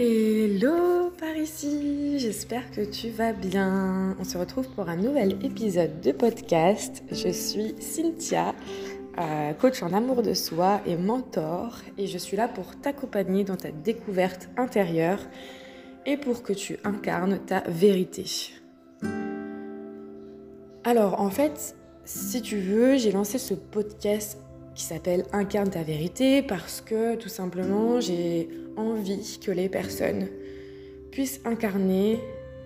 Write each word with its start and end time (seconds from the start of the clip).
Hello 0.00 1.10
par 1.18 1.36
ici, 1.36 2.20
j'espère 2.20 2.70
que 2.70 2.82
tu 2.82 3.08
vas 3.08 3.32
bien. 3.32 4.16
On 4.20 4.22
se 4.22 4.38
retrouve 4.38 4.68
pour 4.68 4.88
un 4.88 4.94
nouvel 4.94 5.44
épisode 5.44 6.00
de 6.00 6.12
podcast. 6.12 7.02
Je 7.10 7.30
suis 7.30 7.74
Cynthia, 7.80 8.54
euh, 9.18 9.52
coach 9.54 9.82
en 9.82 9.92
amour 9.92 10.22
de 10.22 10.34
soi 10.34 10.80
et 10.86 10.96
mentor, 10.96 11.80
et 11.96 12.06
je 12.06 12.16
suis 12.16 12.36
là 12.36 12.46
pour 12.46 12.76
t'accompagner 12.76 13.42
dans 13.42 13.56
ta 13.56 13.72
découverte 13.72 14.48
intérieure 14.56 15.18
et 16.06 16.16
pour 16.16 16.44
que 16.44 16.52
tu 16.52 16.78
incarnes 16.84 17.40
ta 17.44 17.64
vérité. 17.66 18.52
Alors 20.84 21.20
en 21.20 21.30
fait, 21.30 21.74
si 22.04 22.40
tu 22.40 22.58
veux, 22.58 22.98
j'ai 22.98 23.10
lancé 23.10 23.38
ce 23.38 23.54
podcast 23.54 24.38
qui 24.78 24.84
s'appelle 24.84 25.24
Incarne 25.32 25.70
ta 25.70 25.82
vérité 25.82 26.40
parce 26.40 26.80
que 26.80 27.16
tout 27.16 27.28
simplement 27.28 28.00
j'ai 28.00 28.48
envie 28.76 29.40
que 29.44 29.50
les 29.50 29.68
personnes 29.68 30.28
puissent 31.10 31.40
incarner 31.44 32.20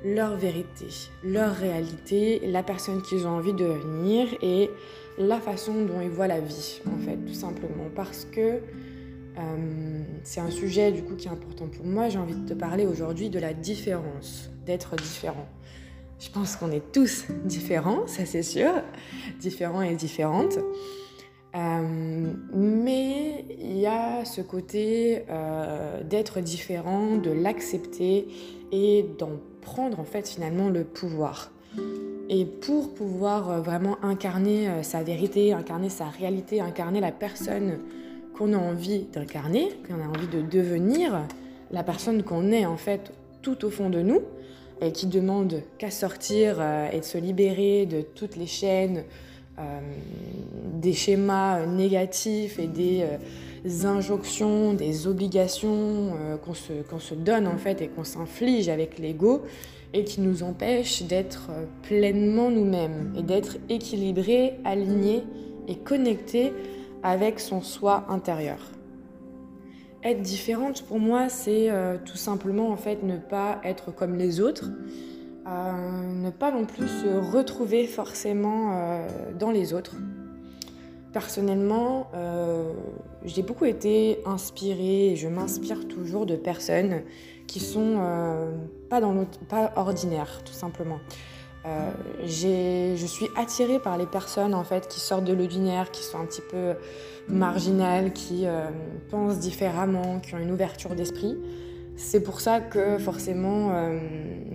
leur 0.05 0.37
vérité, 0.37 0.87
leur 1.25 1.55
réalité, 1.55 2.41
la 2.45 2.63
personne 2.63 3.01
qu'ils 3.01 3.27
ont 3.27 3.31
envie 3.31 3.55
de 3.55 3.65
devenir 3.65 4.29
et 4.43 4.69
la 5.17 5.41
façon 5.41 5.87
dont 5.87 6.03
ils 6.03 6.11
voient 6.11 6.27
la 6.27 6.41
vie 6.41 6.83
en 6.87 6.99
fait 6.99 7.17
tout 7.17 7.35
simplement 7.35 7.89
parce 7.97 8.27
que 8.27 8.41
euh, 9.39 10.03
c'est 10.23 10.41
un 10.41 10.51
sujet 10.51 10.93
du 10.93 11.03
coup 11.03 11.15
qui 11.15 11.29
est 11.29 11.31
important 11.31 11.67
pour 11.67 11.87
moi. 11.87 12.11
J'ai 12.11 12.19
envie 12.19 12.35
de 12.35 12.47
te 12.47 12.53
parler 12.53 12.85
aujourd'hui 12.85 13.31
de 13.31 13.39
la 13.39 13.55
différence, 13.55 14.51
d'être 14.67 14.97
différent. 14.97 15.49
Je 16.21 16.29
pense 16.29 16.57
qu'on 16.57 16.71
est 16.71 16.93
tous 16.93 17.25
différents, 17.47 18.07
ça 18.07 18.27
c'est 18.27 18.43
sûr, 18.43 18.71
différents 19.41 19.81
et 19.81 19.95
différentes. 19.95 20.59
Euh, 21.55 22.33
mais 22.55 23.45
il 23.61 23.79
y 23.79 23.87
a 23.87 24.25
ce 24.25 24.41
côté 24.41 25.25
euh, 25.29 26.03
d'être 26.03 26.41
différent, 26.41 27.17
de 27.17 27.31
l'accepter 27.31 28.27
et 28.73 29.05
d'en 29.19 29.33
prendre 29.61 30.01
en 30.01 30.05
fait 30.05 30.29
finalement 30.29 30.71
le 30.71 30.85
pouvoir. 30.85 31.51
Et 32.31 32.47
pour 32.47 32.95
pouvoir 32.95 33.51
euh, 33.51 33.61
vraiment 33.61 33.99
incarner 34.03 34.83
sa 34.83 35.03
vérité, 35.03 35.53
incarner 35.53 35.91
sa 35.91 36.07
réalité, 36.07 36.61
incarner 36.61 37.01
la 37.01 37.13
personne 37.13 37.81
qu'on 38.35 38.55
a 38.55 38.59
envie 38.59 39.05
d'incarner, 39.13 39.69
qu'on 39.87 40.03
a 40.03 40.09
envie 40.09 40.29
de 40.29 40.41
devenir, 40.41 41.21
la 41.71 41.83
personne 41.83 42.23
qu'on 42.23 42.51
est 42.51 42.65
en 42.65 42.79
fait 42.79 43.13
tout 43.43 43.65
au 43.67 43.71
fond 43.71 43.91
de 43.91 44.01
nous, 44.01 44.21
et 44.81 44.91
qui 44.93 45.07
demande 45.07 45.63
qu'à 45.79 45.91
sortir 45.91 46.61
et 46.93 46.99
de 46.99 47.05
se 47.05 47.19
libérer 47.19 47.87
de 47.87 48.03
toutes 48.03 48.37
les 48.37 48.47
chaînes, 48.47 49.05
euh, 49.59 49.81
des 50.81 50.95
schémas 50.95 51.67
négatifs 51.67 52.59
et 52.59 52.67
des 52.67 53.05
euh, 53.05 53.87
injonctions, 53.87 54.73
des 54.73 55.07
obligations 55.07 56.15
euh, 56.17 56.37
qu'on 56.39 56.55
se, 56.55 56.73
se, 56.99 57.15
donne 57.15 57.47
en 57.47 57.59
fait 57.59 57.83
et 57.83 57.89
qu'on 57.89 58.03
s'inflige 58.03 58.71
avec 58.71 58.99
l'ego 58.99 59.43
et 59.93 60.05
qui 60.05 60.23
nous 60.23 60.43
empêchent 60.43 61.03
d'être 61.03 61.51
pleinement 61.83 62.51
nous-mêmes 62.51 63.13
et 63.17 63.23
d'être 63.23 63.59
équilibrés, 63.69 64.55
alignés 64.65 65.23
et 65.69 65.77
connectés 65.77 66.55
avec 67.03 67.39
son 67.39 67.61
soi 67.61 68.07
intérieur. 68.09 68.59
Être 70.03 70.23
différente 70.23 70.83
pour 70.83 70.99
moi, 70.99 71.29
c'est 71.29 71.69
tout 72.07 72.17
simplement 72.17 72.71
en 72.71 72.77
fait 72.77 73.03
ne 73.03 73.19
pas 73.19 73.61
être 73.65 73.95
comme 73.95 74.17
les 74.17 74.41
autres, 74.41 74.71
ne 75.47 76.31
pas 76.31 76.51
non 76.51 76.65
plus 76.65 76.89
se 76.89 77.33
retrouver 77.33 77.87
forcément 77.87 78.73
euh, 78.73 79.09
dans 79.39 79.51
les 79.51 79.75
autres. 79.75 79.97
Personnellement, 81.13 82.09
euh, 82.15 82.73
j'ai 83.25 83.43
beaucoup 83.43 83.67
été 83.67 84.21
inspirée 84.25 85.09
et 85.09 85.17
je 85.17 85.29
m'inspire 85.29 85.87
toujours 85.87 86.25
de 86.27 86.37
personnes 86.37 87.03
qui 87.47 87.61
sont 87.61 87.97
euh, 87.99 88.51
pas, 88.89 89.01
dans 89.01 89.27
pas 89.49 89.73
ordinaires, 89.77 90.43
tout 90.45 90.55
simplement. 90.55 91.01
je 92.25 93.05
suis 93.07 93.29
attirée 93.37 93.79
par 93.79 93.99
les 93.99 94.07
personnes 94.07 94.55
en 94.55 94.65
fait 94.65 94.89
qui 94.89 95.01
sortent 95.01 95.25
de 95.25 95.35
l'ordinaire, 95.35 95.91
qui 95.91 96.03
sont 96.03 96.19
un 96.19 96.25
petit 96.25 96.43
peu 96.51 96.75
marginales, 97.29 98.13
qui 98.13 98.47
pensent 99.11 99.39
différemment, 99.39 100.19
qui 100.21 100.35
ont 100.35 100.39
une 100.39 100.51
ouverture 100.51 100.95
d'esprit. 100.95 101.37
C'est 101.97 102.23
pour 102.23 102.41
ça 102.41 102.61
que 102.61 102.99
forcément 102.99 103.71
euh, 103.73 103.99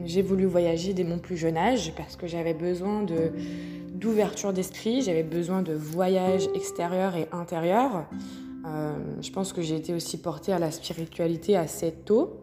j'ai 0.06 0.22
voulu 0.22 0.46
voyager 0.46 0.94
dès 0.94 1.04
mon 1.04 1.20
plus 1.20 1.38
jeune 1.38 1.58
âge 1.58 1.94
parce 1.96 2.16
que 2.16 2.28
j'avais 2.28 2.54
besoin 2.54 3.06
d'ouverture 3.94 4.54
d'esprit, 4.54 5.02
j'avais 5.02 5.24
besoin 5.24 5.62
de 5.62 5.74
voyage 5.74 6.50
extérieur 6.56 7.16
et 7.16 7.28
intérieur. 7.32 8.06
Euh, 8.66 8.96
je 9.22 9.32
pense 9.32 9.54
que 9.54 9.62
j'ai 9.62 9.76
été 9.76 9.94
aussi 9.94 10.18
portée 10.18 10.52
à 10.52 10.60
la 10.60 10.72
spiritualité 10.72 11.56
assez 11.56 11.92
tôt, 11.92 12.38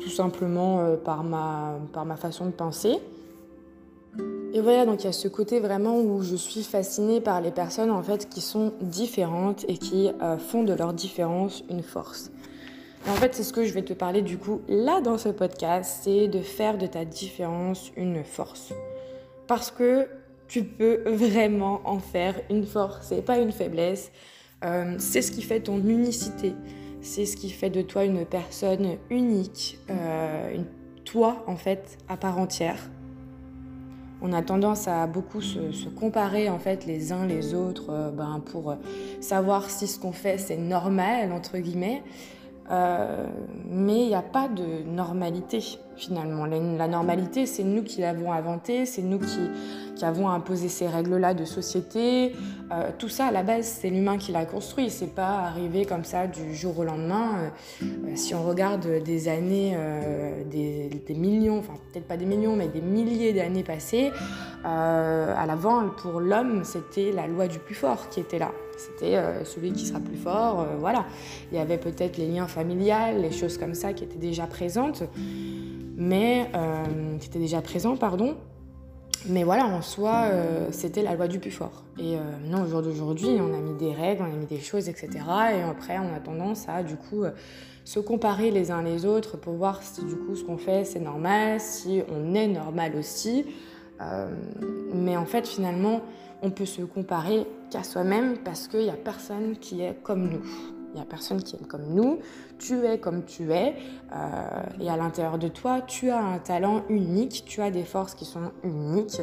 tout 0.00 0.08
simplement 0.08 0.80
euh, 0.80 0.96
par, 0.96 1.24
ma, 1.24 1.78
par 1.92 2.06
ma 2.06 2.16
façon 2.16 2.46
de 2.46 2.52
penser. 2.52 2.96
Et 4.52 4.60
voilà, 4.60 4.86
donc 4.86 5.02
il 5.02 5.06
y 5.06 5.10
a 5.10 5.12
ce 5.12 5.28
côté 5.28 5.60
vraiment 5.60 6.00
où 6.00 6.22
je 6.22 6.34
suis 6.34 6.62
fascinée 6.62 7.20
par 7.20 7.40
les 7.40 7.52
personnes 7.52 7.90
en 7.90 8.02
fait 8.02 8.28
qui 8.28 8.40
sont 8.40 8.72
différentes 8.80 9.64
et 9.68 9.78
qui 9.78 10.10
font 10.38 10.64
de 10.64 10.72
leur 10.72 10.92
différence 10.92 11.62
une 11.70 11.84
force 11.84 12.32
en 13.08 13.14
fait, 13.14 13.34
c'est 13.34 13.42
ce 13.42 13.52
que 13.52 13.64
je 13.64 13.72
vais 13.72 13.82
te 13.82 13.92
parler 13.92 14.22
du 14.22 14.36
coup 14.36 14.60
là 14.68 15.00
dans 15.00 15.18
ce 15.18 15.30
podcast, 15.30 16.00
c'est 16.02 16.28
de 16.28 16.40
faire 16.40 16.78
de 16.78 16.86
ta 16.86 17.04
différence 17.04 17.90
une 17.96 18.24
force. 18.24 18.72
Parce 19.46 19.70
que 19.70 20.06
tu 20.48 20.64
peux 20.64 21.02
vraiment 21.06 21.80
en 21.84 21.98
faire 21.98 22.34
une 22.50 22.66
force 22.66 23.12
et 23.12 23.22
pas 23.22 23.38
une 23.38 23.52
faiblesse. 23.52 24.10
Euh, 24.64 24.96
c'est 24.98 25.22
ce 25.22 25.32
qui 25.32 25.42
fait 25.42 25.60
ton 25.60 25.78
unicité. 25.78 26.52
C'est 27.00 27.24
ce 27.24 27.36
qui 27.36 27.50
fait 27.50 27.70
de 27.70 27.80
toi 27.80 28.04
une 28.04 28.26
personne 28.26 28.96
unique, 29.08 29.78
euh, 29.88 30.54
une, 30.54 30.66
toi 31.04 31.42
en 31.46 31.56
fait 31.56 31.98
à 32.08 32.16
part 32.16 32.38
entière. 32.38 32.90
On 34.22 34.34
a 34.34 34.42
tendance 34.42 34.86
à 34.86 35.06
beaucoup 35.06 35.40
se, 35.40 35.88
comparer 35.88 36.50
en 36.50 36.58
fait 36.58 36.84
les 36.84 37.10
uns 37.10 37.26
les 37.26 37.54
autres 37.54 37.90
euh, 37.90 38.10
ben, 38.10 38.42
pour 38.44 38.74
savoir 39.20 39.70
si 39.70 39.86
ce 39.86 39.98
qu'on 39.98 40.12
fait 40.12 40.36
c'est 40.36 40.58
normal 40.58 41.32
entre 41.32 41.56
guillemets. 41.58 42.02
Euh, 42.70 43.26
mais 43.68 44.02
il 44.02 44.08
n'y 44.08 44.14
a 44.14 44.22
pas 44.22 44.48
de 44.48 44.88
normalité 44.88 45.60
finalement. 45.96 46.46
La, 46.46 46.88
normalité, 46.88 47.44
c'est 47.44 47.64
nous 47.64 47.82
qui 47.82 48.00
l'avons 48.00 48.32
inventée, 48.32 48.86
c'est 48.86 49.02
nous 49.02 49.18
qui, 49.18 49.38
avons 50.02 50.30
imposé 50.30 50.68
ces 50.68 50.88
règles-là 50.88 51.34
de 51.34 51.44
société. 51.44 52.32
Euh, 52.72 52.90
tout 52.98 53.10
ça, 53.10 53.26
à 53.26 53.32
la 53.32 53.42
base, 53.42 53.66
c'est 53.66 53.90
l'humain 53.90 54.16
qui 54.16 54.32
l'a 54.32 54.46
construit. 54.46 54.88
C'est 54.88 55.14
pas 55.14 55.40
arrivé 55.40 55.84
comme 55.84 56.04
ça 56.04 56.26
du 56.26 56.54
jour 56.54 56.78
au 56.78 56.84
lendemain. 56.84 57.50
Euh, 57.82 57.86
si 58.14 58.34
on 58.34 58.42
regarde 58.42 58.86
des 59.04 59.28
années, 59.28 59.76
des, 60.50 61.14
millions, 61.14 61.58
enfin 61.58 61.74
peut-être 61.92 62.08
pas 62.08 62.16
des 62.16 62.24
millions, 62.24 62.56
mais 62.56 62.68
des 62.68 62.80
milliers 62.80 63.34
d'années 63.34 63.64
passées, 63.64 64.10
à 64.64 65.46
l'avant, 65.46 65.88
pour 65.88 66.20
l'homme, 66.20 66.64
c'était 66.64 67.12
la 67.12 67.26
loi 67.26 67.48
du 67.48 67.58
plus 67.58 67.74
fort 67.74 68.08
qui 68.08 68.20
était 68.20 68.38
là. 68.38 68.52
C'était 68.80 69.16
euh, 69.16 69.44
celui 69.44 69.72
qui 69.72 69.86
sera 69.86 70.00
plus 70.00 70.16
fort, 70.16 70.60
euh, 70.60 70.76
voilà. 70.78 71.04
Il 71.52 71.58
y 71.58 71.60
avait 71.60 71.76
peut-être 71.76 72.16
les 72.16 72.26
liens 72.26 72.46
familiales, 72.46 73.20
les 73.20 73.30
choses 73.30 73.58
comme 73.58 73.74
ça 73.74 73.92
qui 73.92 74.04
étaient 74.04 74.18
déjà 74.18 74.46
présentes, 74.46 75.02
mais 75.96 76.50
euh, 76.54 77.18
qui 77.18 77.28
déjà 77.28 77.60
présents, 77.60 77.96
pardon. 77.96 78.36
Mais 79.28 79.44
voilà, 79.44 79.66
en 79.66 79.82
soi, 79.82 80.28
c'était 80.70 81.02
la 81.02 81.14
loi 81.14 81.28
du 81.28 81.40
plus 81.40 81.50
fort. 81.50 81.84
Et 81.98 82.16
non, 82.48 82.62
au 82.62 82.66
jour 82.66 82.80
d'aujourd'hui, 82.80 83.36
on 83.38 83.52
a 83.52 83.60
mis 83.60 83.74
des 83.74 83.92
règles, 83.92 84.22
on 84.22 84.32
a 84.32 84.34
mis 84.34 84.46
des 84.46 84.60
choses, 84.60 84.88
etc. 84.88 85.10
Et 85.54 85.60
après, 85.60 85.98
on 85.98 86.16
a 86.16 86.20
tendance 86.20 86.70
à, 86.70 86.82
du 86.82 86.96
coup, 86.96 87.24
se 87.84 88.00
comparer 88.00 88.50
les 88.50 88.70
uns 88.70 88.82
les 88.82 89.04
autres 89.04 89.36
pour 89.36 89.52
voir 89.56 89.82
si, 89.82 90.02
du 90.06 90.16
coup, 90.16 90.34
ce 90.34 90.42
qu'on 90.42 90.56
fait, 90.56 90.86
c'est 90.86 91.00
normal, 91.00 91.60
si 91.60 92.00
on 92.10 92.34
est 92.34 92.48
normal 92.48 92.96
aussi. 92.96 93.44
Mais 94.94 95.16
en 95.16 95.26
fait, 95.26 95.46
finalement, 95.46 96.00
on 96.42 96.50
peut 96.50 96.66
se 96.66 96.82
comparer 96.82 97.46
qu'à 97.70 97.82
soi-même 97.82 98.38
parce 98.38 98.68
qu'il 98.68 98.80
n'y 98.80 98.90
a 98.90 98.96
personne 98.96 99.56
qui 99.58 99.82
est 99.82 100.02
comme 100.02 100.28
nous. 100.28 100.44
Il 100.92 100.96
n'y 100.96 101.02
a 101.02 101.04
personne 101.04 101.40
qui 101.42 101.54
est 101.54 101.66
comme 101.66 101.94
nous. 101.94 102.18
Tu 102.58 102.84
es 102.84 102.98
comme 102.98 103.24
tu 103.24 103.52
es. 103.52 103.76
Euh, 104.12 104.62
et 104.80 104.90
à 104.90 104.96
l'intérieur 104.96 105.38
de 105.38 105.46
toi, 105.46 105.82
tu 105.82 106.10
as 106.10 106.18
un 106.18 106.38
talent 106.38 106.82
unique. 106.88 107.44
Tu 107.46 107.62
as 107.62 107.70
des 107.70 107.84
forces 107.84 108.14
qui 108.14 108.24
sont 108.24 108.50
uniques. 108.64 109.20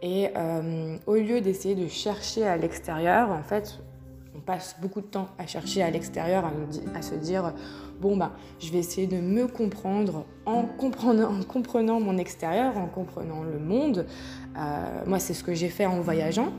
Et 0.00 0.30
euh, 0.36 0.96
au 1.06 1.14
lieu 1.14 1.40
d'essayer 1.42 1.74
de 1.74 1.86
chercher 1.86 2.46
à 2.46 2.56
l'extérieur, 2.56 3.30
en 3.30 3.42
fait, 3.42 3.78
on 4.34 4.40
passe 4.40 4.76
beaucoup 4.80 5.02
de 5.02 5.06
temps 5.06 5.28
à 5.38 5.46
chercher 5.46 5.82
à 5.82 5.90
l'extérieur, 5.90 6.50
à, 6.94 7.02
se 7.02 7.14
dire 7.14 7.52
bon 8.02 8.16
bah 8.16 8.32
je 8.58 8.72
vais 8.72 8.78
essayer 8.78 9.06
de 9.06 9.18
me 9.18 9.46
comprendre 9.46 10.26
en 10.44 10.64
comprenant, 10.64 11.30
en 11.32 11.42
comprenant 11.44 12.00
mon 12.00 12.18
extérieur, 12.18 12.76
en 12.76 12.86
comprenant 12.86 13.42
le 13.44 13.58
monde. 13.58 14.06
Euh, 14.56 15.02
moi, 15.06 15.18
c'est 15.18 15.34
ce 15.34 15.44
que 15.44 15.54
j'ai 15.54 15.68
fait 15.68 15.86
en 15.86 16.00
voyageant. 16.00 16.52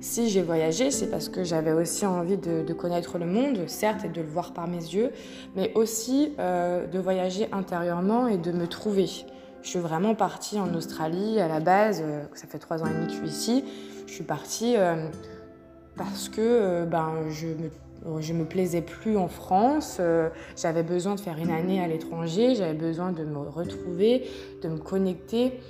Si 0.00 0.28
j'ai 0.28 0.42
voyagé, 0.42 0.90
c'est 0.90 1.10
parce 1.10 1.28
que 1.28 1.42
j'avais 1.42 1.72
aussi 1.72 2.06
envie 2.06 2.36
de, 2.36 2.72
connaître 2.72 3.18
le 3.18 3.26
monde, 3.26 3.66
certes, 3.66 4.04
et 4.04 4.08
de 4.08 4.20
le 4.20 4.28
voir 4.28 4.52
par 4.52 4.66
mes 4.66 4.78
yeux, 4.78 5.10
mais 5.56 5.72
aussi 5.74 6.32
euh, 6.38 6.86
de 6.86 6.98
voyager 6.98 7.48
intérieurement 7.52 8.26
et 8.26 8.38
de 8.38 8.52
me 8.52 8.66
trouver. 8.66 9.08
Je 9.62 9.68
suis 9.68 9.78
vraiment 9.78 10.14
partie 10.14 10.58
en 10.58 10.74
Australie 10.74 11.38
à 11.40 11.48
la 11.48 11.60
base, 11.60 12.02
euh, 12.02 12.24
ça 12.34 12.46
fait 12.46 12.58
trois 12.58 12.82
ans 12.82 12.86
et 12.86 12.94
demi 12.94 13.06
que 13.06 13.12
je 13.12 13.18
suis 13.18 13.28
ici. 13.28 13.64
Je 14.06 14.12
suis 14.12 14.24
partie 14.24 14.74
parce 15.96 16.28
que 16.28 16.84
ben, 16.84 17.12
je 17.30 17.46
me 17.46 17.70
je 18.20 18.32
me 18.32 18.44
plaisais 18.44 18.82
plus 18.82 19.16
en 19.16 19.28
France, 19.28 20.00
j'avais 20.56 20.82
besoin 20.82 21.14
de 21.14 21.20
faire 21.20 21.38
une 21.38 21.50
année 21.50 21.82
à 21.82 21.86
l'étranger, 21.86 22.54
j'avais 22.54 22.74
besoin 22.74 23.12
de 23.12 23.24
me 23.24 23.38
retrouver, 23.38 24.26
de 24.62 24.68
me 24.68 24.78
connecter 24.78 25.60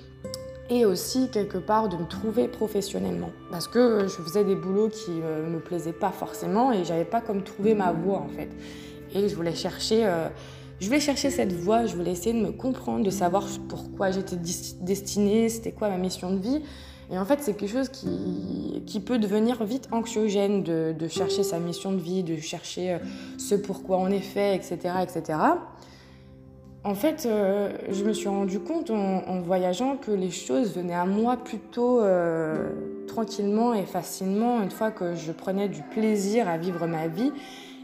et 0.69 0.85
aussi 0.85 1.29
quelque 1.31 1.59
part 1.59 1.89
de 1.89 1.97
me 1.97 2.07
trouver 2.07 2.47
professionnellement 2.47 3.31
parce 3.51 3.67
que 3.67 4.03
je 4.03 4.23
faisais 4.23 4.45
des 4.45 4.55
boulots 4.55 4.89
qui 4.89 5.11
ne 5.11 5.51
me 5.51 5.59
plaisaient 5.59 5.93
pas 5.93 6.13
forcément 6.13 6.73
et 6.73 6.85
j'avais 6.85 7.05
pas 7.05 7.21
comme 7.21 7.43
trouvé 7.43 7.75
ma 7.75 7.91
voie 7.91 8.19
en 8.19 8.29
fait 8.29 8.49
et 9.15 9.29
je 9.29 9.35
voulais 9.35 9.57
chercher 9.57 10.09
je 10.81 10.87
voulais 10.87 11.01
chercher 11.01 11.29
cette 11.29 11.53
voie, 11.53 11.85
je 11.85 11.95
voulais 11.95 12.13
essayer 12.13 12.33
de 12.33 12.45
me 12.45 12.53
comprendre, 12.53 13.05
de 13.05 13.11
savoir 13.11 13.47
pourquoi 13.69 14.11
j'étais 14.11 14.37
destinée, 14.37 15.51
c'était 15.51 15.73
quoi 15.73 15.91
ma 15.91 15.99
mission 15.99 16.33
de 16.33 16.39
vie. 16.39 16.63
Et 17.11 17.19
en 17.19 17.25
fait, 17.25 17.41
c'est 17.41 17.55
quelque 17.55 17.71
chose 17.71 17.89
qui, 17.89 19.01
peut 19.01 19.19
devenir 19.19 19.65
vite 19.65 19.89
anxiogène 19.93 20.63
de, 20.63 21.09
chercher 21.09 21.43
sa 21.43 21.59
mission 21.59 21.93
de 21.93 21.99
vie, 21.99 22.23
de 22.23 22.37
chercher 22.37 22.93
euh, 22.93 22.99
ce 23.39 23.55
pourquoi 23.55 23.99
on 23.99 24.09
est 24.09 24.21
fait, 24.21 24.55
etc. 24.55 24.79
etc. 25.03 25.39
En 26.85 26.95
fait, 26.95 27.27
euh, 27.27 27.73
je 27.91 28.05
me 28.05 28.13
suis 28.13 28.29
rendu 28.29 28.61
compte 28.61 28.91
en, 28.91 29.41
voyageant 29.41 29.97
que 29.97 30.13
les 30.13 30.31
choses 30.31 30.75
venaient 30.75 30.95
à 30.95 31.05
moi 31.05 31.37
plutôt 31.37 32.01
euh, 32.01 32.71
tranquillement 33.07 33.75
et 33.75 33.85
facilement 33.85 34.63
une 34.63 34.71
fois 34.71 34.91
que 34.91 35.15
je 35.15 35.33
prenais 35.33 35.69
du 35.69 35.83
plaisir 35.83 36.49
à 36.49 36.59
vivre 36.59 36.87
ma 36.87 37.09
vie 37.09 37.33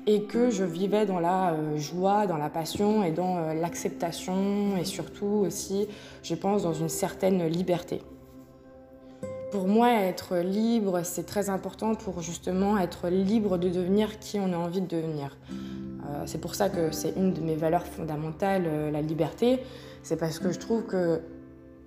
et 0.06 0.22
que 0.22 0.50
je 0.50 0.64
vivais 0.64 1.04
dans 1.04 1.18
la 1.18 1.56
joie, 1.76 2.26
dans 2.26 2.36
la 2.36 2.48
passion 2.48 3.02
et 3.02 3.10
dans 3.10 3.52
l'acceptation 3.54 4.76
et 4.76 4.84
surtout 4.84 5.42
aussi, 5.46 5.88
je 6.22 6.34
pense, 6.36 6.62
dans 6.62 6.74
une 6.74 6.88
certaine 6.88 7.44
liberté. 7.48 8.00
Pour 9.56 9.68
moi, 9.68 9.88
être 10.02 10.36
libre, 10.36 11.00
c'est 11.02 11.24
très 11.24 11.48
important 11.48 11.94
pour 11.94 12.20
justement 12.20 12.76
être 12.76 13.08
libre 13.08 13.56
de 13.56 13.70
devenir 13.70 14.18
qui 14.18 14.38
on 14.38 14.52
a 14.52 14.56
envie 14.58 14.82
de 14.82 14.86
devenir. 14.86 15.34
Euh, 15.50 16.24
c'est 16.26 16.42
pour 16.42 16.54
ça 16.54 16.68
que 16.68 16.90
c'est 16.90 17.14
une 17.16 17.32
de 17.32 17.40
mes 17.40 17.54
valeurs 17.54 17.86
fondamentales, 17.86 18.68
la 18.92 19.00
liberté. 19.00 19.60
C'est 20.02 20.18
parce 20.18 20.38
que 20.38 20.52
je 20.52 20.58
trouve 20.58 20.82
que 20.82 21.22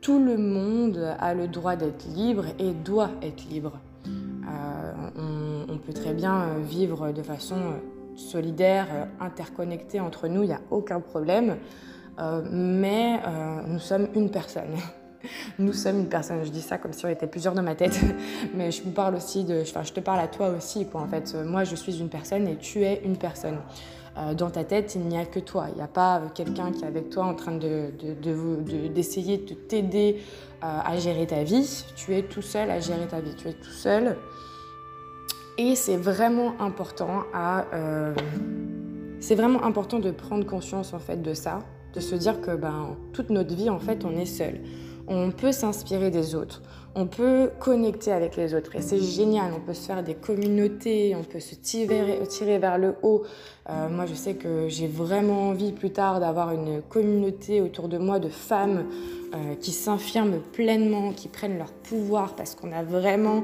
tout 0.02 0.18
le 0.18 0.36
monde 0.36 1.16
a 1.20 1.36
le 1.36 1.48
droit 1.48 1.76
d'être 1.76 2.08
libre 2.08 2.46
et 2.58 2.72
doit 2.72 3.12
être 3.22 3.48
libre. 3.52 3.80
on, 5.16 5.78
peut 5.78 5.94
très 5.94 6.16
bien 6.16 6.58
vivre 6.58 7.12
de 7.12 7.22
façon 7.22 7.76
solidaire, 8.16 8.88
euh, 8.92 9.06
interconnecté 9.20 10.00
entre 10.00 10.28
nous, 10.28 10.42
il 10.42 10.48
n'y 10.48 10.54
a 10.54 10.62
aucun 10.72 11.02
problème. 11.02 11.58
Euh, 12.18 12.42
mais 12.52 13.20
euh, 13.28 13.62
nous 13.68 13.80
sommes 13.80 14.08
une 14.16 14.32
personne. 14.32 14.74
nous 15.60 15.74
sommes 15.74 16.00
une 16.00 16.10
personne. 16.10 16.44
Je 16.44 16.50
dis 16.50 16.62
ça 16.62 16.78
comme 16.78 16.94
si 16.94 17.06
on 17.06 17.10
était 17.10 17.28
plusieurs 17.28 17.54
dans 17.54 17.64
ma 17.64 17.76
tête, 17.76 18.00
mais 18.56 18.72
je 18.72 18.84
vous 18.84 18.92
parle 18.92 19.16
aussi 19.16 19.44
de, 19.44 19.62
enfin, 19.62 19.84
je 19.84 19.94
te 19.94 20.00
parle 20.00 20.20
à 20.20 20.28
toi 20.28 20.50
aussi, 20.50 20.86
quoi. 20.88 21.02
En 21.02 21.08
fait, 21.08 21.36
moi, 21.46 21.64
je 21.64 21.76
suis 21.76 22.00
une 22.00 22.10
personne 22.10 22.48
et 22.48 22.58
tu 22.58 22.84
es 22.84 23.02
une 23.04 23.18
personne. 23.18 23.60
dans 24.38 24.50
ta 24.50 24.64
tête, 24.64 24.96
il 24.96 25.02
n'y 25.02 25.18
a 25.18 25.26
que 25.26 25.40
toi. 25.40 25.68
Il 25.70 25.76
n'y 25.76 25.82
a 25.82 25.88
pas 25.88 26.22
quelqu'un 26.34 26.72
qui 26.72 26.84
est 26.84 26.88
avec 26.88 27.10
toi 27.10 27.26
en 27.26 27.36
train 27.36 27.56
de, 27.56 27.92
d'essayer 28.94 29.38
de, 29.38 29.50
de, 29.50 29.54
t'aider 29.54 30.22
à 30.62 30.98
gérer 30.98 31.26
ta 31.28 31.44
vie. 31.44 31.86
Tu 31.96 32.16
es 32.16 32.24
tout 32.24 32.42
seul 32.42 32.70
à 32.70 32.80
gérer 32.80 33.08
ta 33.08 33.22
vie. 33.22 33.36
Tu 33.36 33.48
es 33.48 33.54
tout 33.54 33.72
seul 33.72 34.18
et 35.62 35.76
c'est 35.76 35.98
vraiment 35.98 36.54
important 36.62 37.24
à, 37.34 37.66
euh, 37.74 38.16
c'est 39.20 39.36
vraiment 39.36 39.66
important 39.66 40.00
de 40.00 40.10
prendre 40.10 40.46
conscience 40.46 40.94
en 40.94 41.00
fait 41.00 41.22
de 41.22 41.34
ça, 41.34 41.60
de 41.94 42.00
se 42.00 42.16
dire 42.16 42.40
que 42.40 42.56
ben 42.56 42.96
toute 43.12 43.30
notre 43.30 43.54
vie 43.54 43.70
en 43.70 43.78
fait 43.78 44.06
on 44.06 44.12
est 44.12 44.26
seul. 44.26 44.62
On 45.12 45.32
peut 45.32 45.52
s'inspirer 45.52 46.12
des 46.12 46.36
autres, 46.36 46.62
on 46.96 47.06
peut 47.06 47.52
connecter 47.60 48.12
avec 48.12 48.36
les 48.36 48.54
autres 48.54 48.76
et 48.76 48.82
c'est 48.82 49.00
génial. 49.00 49.54
On 49.56 49.60
peut 49.60 49.74
se 49.74 49.86
faire 49.88 50.04
des 50.04 50.16
communautés, 50.16 51.16
on 51.16 51.24
peut 51.24 51.40
se 51.40 51.56
tirer, 51.56 52.60
vers 52.60 52.78
le 52.78 52.96
haut. 53.04 53.24
Euh, 53.70 53.90
moi, 53.90 54.06
je 54.06 54.14
sais 54.14 54.34
que 54.34 54.68
j'ai 54.68 54.88
vraiment 54.88 55.50
envie 55.50 55.72
plus 55.72 55.92
tard 55.92 56.20
d'avoir 56.20 56.52
une 56.52 56.82
communauté 56.82 57.62
autour 57.62 57.88
de 57.88 57.98
moi 57.98 58.20
de 58.20 58.30
femmes 58.30 58.86
euh, 59.34 59.56
qui 59.56 59.72
s'infirment 59.72 60.42
pleinement, 60.52 61.12
qui 61.14 61.28
prennent 61.28 61.58
leur 61.58 61.72
pouvoir 61.72 62.36
parce 62.36 62.56
qu'on 62.56 62.72
a 62.72 62.84
vraiment 62.84 63.44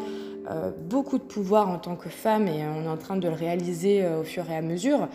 beaucoup 0.80 1.18
de 1.18 1.24
pouvoir 1.24 1.70
en 1.70 1.78
tant 1.78 1.96
que 1.96 2.10
femme 2.10 2.48
et 2.48 2.64
on 2.68 2.84
est 2.84 2.88
en 2.88 2.98
train 2.98 3.18
de 3.18 3.28
le 3.28 3.34
réaliser 3.34 4.04
euh, 4.04 4.22
au 4.22 4.24
fur 4.24 4.50
et 4.50 4.56
à 4.56 4.62
mesure. 4.62 5.08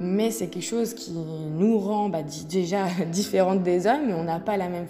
Mais 0.00 0.30
c'est 0.30 0.48
quelque 0.48 0.64
chose 0.64 0.94
qui 0.94 1.12
nous 1.12 1.78
rend 1.78 2.08
bah, 2.08 2.22
déjà 2.22 2.86
différentes 3.10 3.62
des 3.62 3.86
hommes. 3.86 4.10
On 4.10 4.24
n'a 4.24 4.40
pas 4.40 4.56
la 4.56 4.68
même 4.68 4.86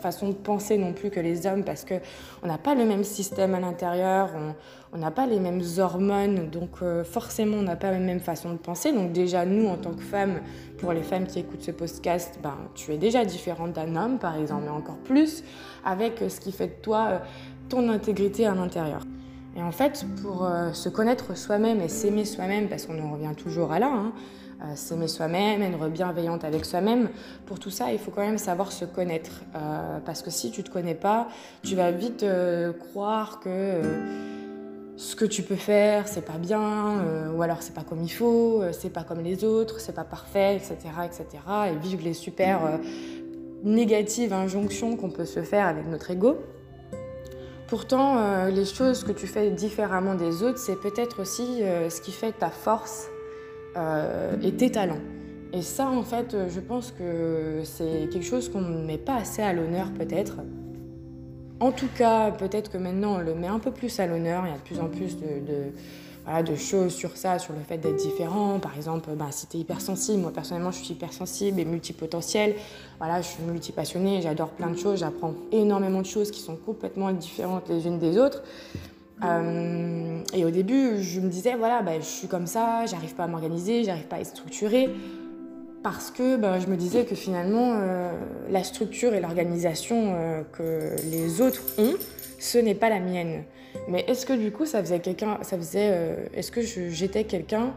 façon 0.00 0.28
de 0.28 0.34
penser 0.34 0.78
non 0.78 0.92
plus 0.92 1.10
que 1.10 1.20
les 1.20 1.46
hommes 1.46 1.64
parce 1.64 1.84
qu'on 1.84 2.46
n'a 2.46 2.58
pas 2.58 2.74
le 2.74 2.84
même 2.84 3.04
système 3.04 3.54
à 3.54 3.60
l'intérieur, 3.60 4.30
on 4.92 4.98
n'a 4.98 5.10
pas 5.10 5.26
les 5.26 5.40
mêmes 5.40 5.62
hormones, 5.78 6.50
donc 6.50 6.82
euh, 6.82 7.02
forcément 7.02 7.56
on 7.56 7.62
n'a 7.62 7.76
pas 7.76 7.90
la 7.90 7.98
même 7.98 8.20
façon 8.20 8.52
de 8.52 8.58
penser. 8.58 8.92
Donc 8.92 9.12
déjà 9.12 9.44
nous 9.44 9.66
en 9.66 9.76
tant 9.76 9.92
que 9.92 10.02
femmes, 10.02 10.40
pour 10.78 10.92
les 10.92 11.02
femmes 11.02 11.26
qui 11.26 11.38
écoutent 11.40 11.62
ce 11.62 11.70
podcast, 11.70 12.38
ben, 12.42 12.56
tu 12.74 12.92
es 12.92 12.98
déjà 12.98 13.24
différente 13.24 13.72
d'un 13.72 13.96
homme 13.96 14.18
par 14.18 14.36
exemple, 14.36 14.62
mais 14.64 14.70
encore 14.70 14.98
plus 14.98 15.42
avec 15.84 16.22
ce 16.28 16.40
qui 16.40 16.52
fait 16.52 16.68
de 16.68 16.82
toi 16.82 17.22
ton 17.68 17.88
intégrité 17.88 18.46
à 18.46 18.54
l'intérieur. 18.54 19.00
Et 19.56 19.62
en 19.62 19.72
fait, 19.72 20.06
pour 20.22 20.44
euh, 20.44 20.72
se 20.72 20.88
connaître 20.88 21.36
soi-même 21.36 21.80
et 21.80 21.88
s'aimer 21.88 22.24
soi-même, 22.24 22.68
parce 22.68 22.86
qu'on 22.86 22.98
en 23.02 23.12
revient 23.12 23.34
toujours 23.36 23.72
à 23.72 23.78
là, 23.78 23.92
hein, 23.92 24.12
euh, 24.62 24.74
s'aimer 24.74 25.08
soi-même, 25.08 25.62
être 25.62 25.88
bienveillante 25.88 26.44
avec 26.44 26.64
soi-même, 26.64 27.10
pour 27.46 27.58
tout 27.58 27.70
ça, 27.70 27.92
il 27.92 27.98
faut 27.98 28.10
quand 28.10 28.22
même 28.22 28.38
savoir 28.38 28.72
se 28.72 28.86
connaître. 28.86 29.42
Euh, 29.54 29.98
parce 30.06 30.22
que 30.22 30.30
si 30.30 30.50
tu 30.50 30.62
ne 30.62 30.66
te 30.66 30.70
connais 30.70 30.94
pas, 30.94 31.28
tu 31.62 31.76
vas 31.76 31.90
vite 31.90 32.24
croire 32.78 33.40
que 33.40 33.82
ce 34.96 35.16
que 35.16 35.24
tu 35.24 35.42
peux 35.42 35.56
faire, 35.56 36.08
c'est 36.08 36.24
pas 36.24 36.38
bien, 36.38 37.02
ou 37.34 37.42
alors 37.42 37.62
c'est 37.62 37.74
pas 37.74 37.82
comme 37.82 38.02
il 38.02 38.12
faut, 38.12 38.62
c'est 38.72 38.90
pas 38.90 39.04
comme 39.04 39.20
les 39.20 39.44
autres, 39.44 39.80
c'est 39.80 39.94
pas 39.94 40.04
parfait, 40.04 40.56
etc., 40.56 40.76
etc. 41.04 41.26
Et 41.72 41.76
vivre 41.76 42.04
les 42.04 42.14
super 42.14 42.60
négatives 43.64 44.32
injonctions 44.32 44.96
qu'on 44.96 45.10
peut 45.10 45.24
se 45.24 45.42
faire 45.42 45.66
avec 45.66 45.86
notre 45.88 46.10
ego. 46.10 46.38
Pourtant, 47.72 48.18
euh, 48.18 48.50
les 48.50 48.66
choses 48.66 49.02
que 49.02 49.12
tu 49.12 49.26
fais 49.26 49.48
différemment 49.48 50.14
des 50.14 50.42
autres, 50.42 50.58
c'est 50.58 50.78
peut-être 50.78 51.22
aussi 51.22 51.62
euh, 51.62 51.88
ce 51.88 52.02
qui 52.02 52.12
fait 52.12 52.32
ta 52.32 52.50
force 52.50 53.08
euh, 53.78 54.36
et 54.42 54.52
tes 54.52 54.70
talents. 54.70 55.00
Et 55.54 55.62
ça, 55.62 55.88
en 55.88 56.02
fait, 56.02 56.36
je 56.50 56.60
pense 56.60 56.92
que 56.92 57.62
c'est 57.64 58.10
quelque 58.12 58.26
chose 58.26 58.50
qu'on 58.50 58.60
ne 58.60 58.84
met 58.84 58.98
pas 58.98 59.14
assez 59.14 59.40
à 59.40 59.54
l'honneur, 59.54 59.90
peut-être. 59.98 60.36
En 61.60 61.72
tout 61.72 61.88
cas, 61.96 62.30
peut-être 62.32 62.70
que 62.70 62.76
maintenant, 62.76 63.14
on 63.14 63.20
le 63.20 63.34
met 63.34 63.46
un 63.46 63.58
peu 63.58 63.70
plus 63.70 63.98
à 64.00 64.06
l'honneur. 64.06 64.42
Il 64.44 64.50
y 64.50 64.54
a 64.54 64.58
de 64.58 64.62
plus 64.62 64.78
en 64.78 64.88
plus 64.88 65.16
de 65.16 65.22
de 65.22 65.72
choses 66.56 66.94
sur 66.94 67.16
ça, 67.16 67.38
sur 67.38 67.52
le 67.52 67.60
fait 67.60 67.78
d'être 67.78 67.96
différent. 67.96 68.58
Par 68.58 68.76
exemple, 68.76 69.10
bah, 69.16 69.26
si 69.30 69.46
tu 69.46 69.56
es 69.56 69.60
hypersensible, 69.60 70.22
moi 70.22 70.32
personnellement 70.32 70.70
je 70.70 70.78
suis 70.78 70.94
hypersensible 70.94 71.60
et 71.60 71.64
multipotentielle. 71.64 72.54
Voilà, 72.98 73.20
je 73.20 73.28
suis 73.28 73.42
multipassionnée, 73.42 74.22
j'adore 74.22 74.50
plein 74.50 74.70
de 74.70 74.78
choses, 74.78 75.00
j'apprends 75.00 75.34
énormément 75.50 76.00
de 76.00 76.06
choses 76.06 76.30
qui 76.30 76.40
sont 76.40 76.56
complètement 76.56 77.10
différentes 77.12 77.68
les 77.68 77.86
unes 77.86 77.98
des 77.98 78.18
autres. 78.18 78.42
Euh, 79.24 80.20
et 80.34 80.44
au 80.44 80.50
début, 80.50 81.00
je 81.00 81.20
me 81.20 81.28
disais, 81.28 81.54
voilà, 81.54 81.82
bah, 81.82 81.92
je 81.98 82.04
suis 82.04 82.28
comme 82.28 82.46
ça, 82.46 82.86
j'arrive 82.86 83.14
pas 83.14 83.24
à 83.24 83.26
m'organiser, 83.28 83.84
j'arrive 83.84 84.06
pas 84.06 84.16
à 84.16 84.20
être 84.20 84.26
structurée. 84.26 84.90
Parce 85.82 86.12
que 86.12 86.36
bah, 86.36 86.60
je 86.60 86.68
me 86.68 86.76
disais 86.76 87.04
que 87.04 87.16
finalement, 87.16 87.74
euh, 87.74 88.12
la 88.50 88.62
structure 88.62 89.14
et 89.14 89.20
l'organisation 89.20 90.14
euh, 90.14 90.42
que 90.52 90.94
les 91.10 91.40
autres 91.40 91.62
ont, 91.78 91.94
ce 92.38 92.58
n'est 92.58 92.76
pas 92.76 92.88
la 92.88 93.00
mienne. 93.00 93.42
Mais 93.88 94.04
est-ce 94.06 94.24
que 94.24 94.32
du 94.32 94.52
coup, 94.52 94.64
ça 94.64 94.80
faisait 94.80 95.00
quelqu'un, 95.00 95.38
ça 95.42 95.56
faisait, 95.56 95.90
euh, 95.90 96.26
est-ce 96.34 96.52
que 96.52 96.60
j'étais 96.62 97.24
quelqu'un, 97.24 97.74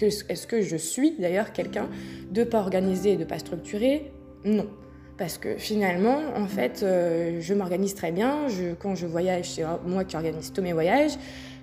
est-ce 0.00 0.46
que 0.46 0.60
je 0.60 0.76
suis 0.76 1.12
d'ailleurs 1.18 1.52
quelqu'un 1.52 1.88
de 2.30 2.44
pas 2.44 2.60
organisé 2.60 3.12
et 3.12 3.16
de 3.16 3.24
pas 3.24 3.38
structuré? 3.38 4.12
Non. 4.44 4.66
Parce 5.16 5.38
que 5.38 5.56
finalement, 5.56 6.18
en 6.34 6.46
fait, 6.46 6.82
je 6.82 7.54
m'organise 7.54 7.94
très 7.94 8.10
bien. 8.10 8.48
Je, 8.48 8.72
quand 8.72 8.94
je 8.94 9.06
voyage, 9.06 9.50
c'est 9.50 9.64
moi 9.84 10.04
qui 10.04 10.16
organise 10.16 10.50
tous 10.50 10.62
mes 10.62 10.72
voyages. 10.72 11.12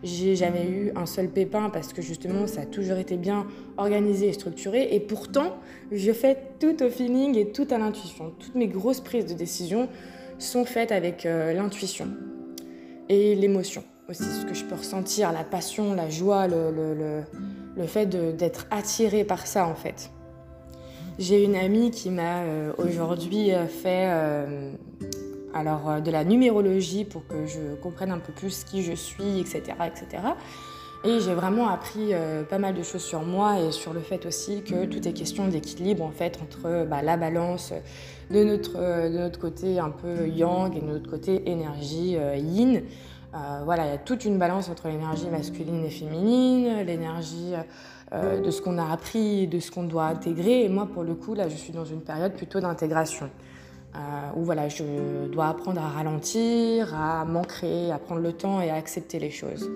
J'ai 0.04 0.36
jamais 0.36 0.66
eu 0.66 0.92
un 0.96 1.06
seul 1.06 1.28
pépin 1.30 1.70
parce 1.70 1.94
que 1.94 2.02
justement, 2.02 2.48
ça 2.48 2.62
a 2.62 2.66
toujours 2.66 2.98
été 2.98 3.18
bien 3.18 3.48
organisé 3.78 4.28
et 4.28 4.34
structuré. 4.34 4.90
Et 4.92 5.00
pourtant, 5.00 5.58
je 5.92 6.12
fais 6.12 6.38
tout 6.60 6.84
au 6.84 6.90
feeling 6.90 7.36
et 7.38 7.52
tout 7.52 7.68
à 7.72 7.78
l'intuition. 7.78 8.32
Toutes 8.40 8.56
mes 8.56 8.68
grosses 8.68 9.02
prises 9.02 9.26
de 9.26 9.34
décision 9.34 9.90
sont 10.40 10.66
faites 10.66 10.92
avec 10.92 11.26
euh, 11.26 11.54
l'intuition 11.54 12.10
et 13.10 13.36
l'émotion 13.36 13.84
aussi, 14.10 14.24
ce 14.24 14.46
que 14.46 14.54
je 14.54 14.64
peux 14.64 14.76
ressentir, 14.76 15.32
la 15.32 15.44
passion, 15.44 15.94
la 15.94 16.10
joie, 16.10 16.48
le, 16.48 16.72
le, 16.72 17.24
le, 17.76 17.88
fait 17.88 18.06
d'être 18.08 18.66
attiré 18.72 19.24
par 19.24 19.46
ça 19.48 19.68
en 19.68 19.76
fait. 19.76 20.12
J'ai 21.20 21.44
une 21.44 21.56
amie 21.56 21.92
qui 21.92 22.10
m'a 22.10 22.44
euh, 22.44 22.72
aujourd'hui 22.78 23.52
euh, 23.52 23.66
fait 23.66 24.46
alors, 25.58 26.02
de 26.02 26.12
la 26.12 26.24
numérologie 26.24 27.06
pour 27.06 27.26
que 27.28 27.46
je 27.46 27.76
comprenne 27.82 28.12
un 28.12 28.20
peu 28.20 28.34
plus 28.34 28.64
qui 28.64 28.84
je 28.84 28.94
suis, 28.94 29.40
etc. 29.40 29.62
etc. 29.86 30.24
Et 31.04 31.20
j'ai 31.20 31.34
vraiment 31.34 31.68
appris 31.68 32.12
pas 32.50 32.58
mal 32.58 32.74
de 32.74 32.82
choses 32.82 33.04
sur 33.04 33.22
moi 33.22 33.60
et 33.60 33.72
sur 33.72 33.94
le 33.94 34.00
fait 34.00 34.26
aussi 34.26 34.64
que 34.64 34.86
tout 34.86 35.08
est 35.08 35.14
question 35.14 35.48
d'équilibre 35.48 36.04
en 36.04 36.12
fait 36.12 36.40
entre 36.42 36.86
bah, 36.86 37.04
la 37.04 37.18
balance, 37.18 37.72
de 38.32 38.44
notre, 38.44 38.78
euh, 38.78 39.10
de 39.10 39.18
notre 39.18 39.40
côté 39.40 39.80
un 39.80 39.90
peu 39.90 40.28
yang 40.28 40.76
et 40.76 40.82
de 40.82 40.86
notre 40.86 41.10
côté 41.10 41.50
énergie 41.50 42.18
euh, 42.18 42.36
yin. 42.36 42.82
voilà, 43.66 43.86
il 43.86 43.92
y 43.92 43.94
a 43.94 43.98
toute 43.98 44.26
une 44.26 44.38
balance 44.38 44.70
entre 44.70 44.88
l'énergie 44.88 45.30
masculine 45.30 45.86
et 45.86 45.90
féminine, 45.90 46.84
l'énergie 46.86 47.54
de 48.12 48.50
ce 48.50 48.62
qu'on 48.62 48.80
a 48.80 48.92
appris, 48.92 49.48
de 49.48 49.60
ce 49.60 49.70
qu'on 49.70 49.84
doit 49.84 50.06
intégrer. 50.06 50.64
Et 50.64 50.70
moi, 50.70 50.88
pour 50.92 51.04
le 51.04 51.14
coup, 51.14 51.36
là, 51.36 51.48
je 51.48 51.56
suis 51.56 51.72
dans 51.72 51.86
une 51.86 52.02
période 52.02 52.34
plutôt 52.34 52.60
d'intégration. 52.60 53.30
Où 54.36 54.44
voilà, 54.44 54.70
je 54.70 55.28
dois 55.28 55.48
apprendre 55.48 55.82
à 55.82 55.88
ralentir, 55.88 56.94
à 56.96 57.26
m'ancrer, 57.26 57.92
à 57.92 57.98
prendre 57.98 58.22
le 58.22 58.34
temps 58.34 58.62
et 58.62 58.70
à 58.70 58.76
accepter 58.76 59.20
les 59.20 59.32
choses. 59.32 59.70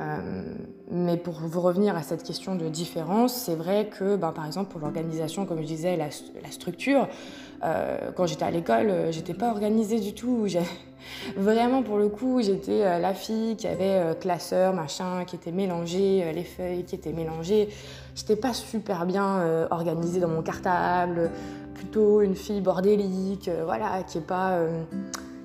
Euh, 0.00 0.54
mais 0.90 1.16
pour 1.16 1.34
vous 1.34 1.60
revenir 1.60 1.96
à 1.96 2.02
cette 2.02 2.22
question 2.22 2.54
de 2.54 2.68
différence, 2.68 3.34
c'est 3.34 3.56
vrai 3.56 3.88
que, 3.88 4.16
ben, 4.16 4.30
par 4.30 4.46
exemple, 4.46 4.70
pour 4.70 4.80
l'organisation, 4.80 5.44
comme 5.44 5.60
je 5.60 5.66
disais, 5.66 5.96
la, 5.96 6.10
structure, 6.50 7.08
euh, 7.64 8.12
quand 8.14 8.26
j'étais 8.26 8.44
à 8.44 8.50
l'école, 8.50 8.90
euh, 8.90 9.12
j'étais 9.12 9.34
pas 9.34 9.50
organisée 9.50 9.98
du 9.98 10.14
tout. 10.14 10.46
Vraiment, 11.36 11.82
pour 11.82 11.98
le 11.98 12.08
coup, 12.08 12.40
j'étais 12.42 13.00
la 13.00 13.14
fille 13.14 13.56
qui 13.56 13.66
avait 13.66 14.16
classeur, 14.20 14.74
machin, 14.74 15.24
qui 15.24 15.36
était 15.36 15.52
mélangé, 15.52 16.32
les 16.32 16.44
feuilles 16.44 16.84
qui 16.84 16.96
étaient 16.96 17.12
mélangées. 17.12 17.68
J'étais 18.14 18.36
pas 18.36 18.52
super 18.52 19.06
bien 19.06 19.66
organisée 19.70 20.20
dans 20.20 20.28
mon 20.28 20.42
cartable, 20.42 21.30
plutôt 21.78 22.20
une 22.20 22.36
fille 22.36 22.60
bordélique, 22.60 23.50
voilà, 23.64 24.02
qui 24.02 24.18
est 24.18 24.26
pas 24.26 24.58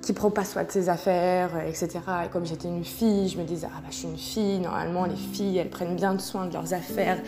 qui 0.04 0.12
prend 0.12 0.30
pas 0.30 0.44
soin 0.44 0.64
de 0.64 0.70
ses 0.70 0.88
affaires, 0.88 1.56
euh, 1.56 1.68
etc. 1.68 2.00
Et 2.24 2.28
comme 2.28 2.44
j'étais 2.44 2.68
une 2.68 2.84
fille, 2.84 3.28
je 3.28 3.38
me 3.38 3.44
disais, 3.44 3.66
ah 3.70 3.80
bah 3.80 3.88
je 3.90 3.96
suis 3.96 4.08
une 4.08 4.18
fille, 4.18 4.58
normalement 4.60 5.06
les 5.06 5.16
filles, 5.16 5.58
elles 5.58 5.70
prennent 5.70 5.96
bien 5.96 6.18
soin 6.18 6.46
de 6.46 6.52
leurs 6.52 6.74
affaires, 6.74 7.18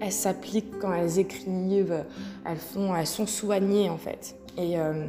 elles 0.00 0.12
s'appliquent 0.12 0.78
quand 0.80 0.92
elles 0.92 1.18
écrivent, 1.18 2.04
elles, 2.46 2.56
font, 2.56 2.96
elles 2.96 3.06
sont 3.06 3.26
soignées 3.26 3.90
en 3.90 3.98
fait. 3.98 4.36
Et 4.56 4.78
euh, 4.78 5.06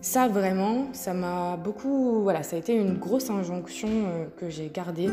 ça 0.00 0.28
vraiment, 0.28 0.86
ça 0.92 1.14
m'a 1.14 1.56
beaucoup, 1.56 2.22
voilà, 2.22 2.42
ça 2.42 2.56
a 2.56 2.58
été 2.58 2.74
une 2.74 2.96
grosse 2.98 3.28
injonction 3.28 3.88
euh, 3.90 4.26
que 4.38 4.48
j'ai 4.48 4.70
gardée 4.72 5.10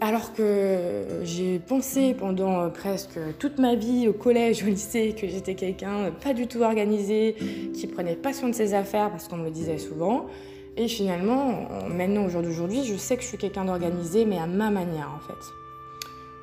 alors 0.00 0.32
que 0.32 1.20
j'ai 1.22 1.58
pensé 1.58 2.14
pendant 2.14 2.60
euh, 2.60 2.68
presque 2.68 3.18
toute 3.38 3.58
ma 3.58 3.74
vie 3.74 4.08
au 4.08 4.12
collège, 4.12 4.62
au 4.62 4.66
lycée, 4.66 5.14
que 5.18 5.26
j'étais 5.28 5.54
quelqu'un 5.54 6.10
pas 6.22 6.34
du 6.34 6.46
tout 6.46 6.62
organisé, 6.62 7.36
qui 7.72 7.86
prenait 7.86 8.16
pas 8.16 8.32
soin 8.32 8.48
de 8.48 8.54
ses 8.54 8.74
affaires 8.74 9.10
parce 9.10 9.28
qu'on 9.28 9.36
me 9.36 9.44
le 9.44 9.50
disait 9.50 9.78
souvent. 9.78 10.26
Et 10.76 10.88
finalement, 10.88 11.68
maintenant, 11.88 12.26
au 12.26 12.28
jour 12.28 12.42
d'aujourd'hui, 12.42 12.84
je 12.84 12.96
sais 12.96 13.16
que 13.16 13.22
je 13.22 13.28
suis 13.28 13.38
quelqu'un 13.38 13.64
d'organisé, 13.64 14.24
mais 14.24 14.38
à 14.38 14.46
ma 14.46 14.70
manière 14.70 15.10
en 15.16 15.20
fait. 15.20 15.40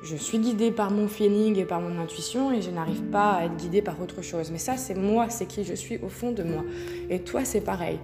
Je 0.02 0.16
suis 0.16 0.38
guidée 0.38 0.72
par 0.72 0.90
mon 0.90 1.06
feeling 1.06 1.56
et 1.58 1.64
par 1.64 1.80
mon 1.80 2.00
intuition 2.00 2.52
et 2.52 2.60
je 2.60 2.70
n'arrive 2.70 3.02
pas 3.02 3.34
à 3.34 3.44
être 3.44 3.56
guidée 3.56 3.82
par 3.82 4.00
autre 4.00 4.20
chose. 4.20 4.50
Mais 4.50 4.58
ça, 4.58 4.76
c'est 4.76 4.96
moi, 4.96 5.28
c'est 5.28 5.46
qui 5.46 5.62
je 5.62 5.74
suis 5.74 5.98
au 5.98 6.08
fond 6.08 6.32
de 6.32 6.42
moi. 6.42 6.62
Et 7.08 7.20
toi, 7.20 7.44
c'est 7.44 7.60
pareil 7.60 7.98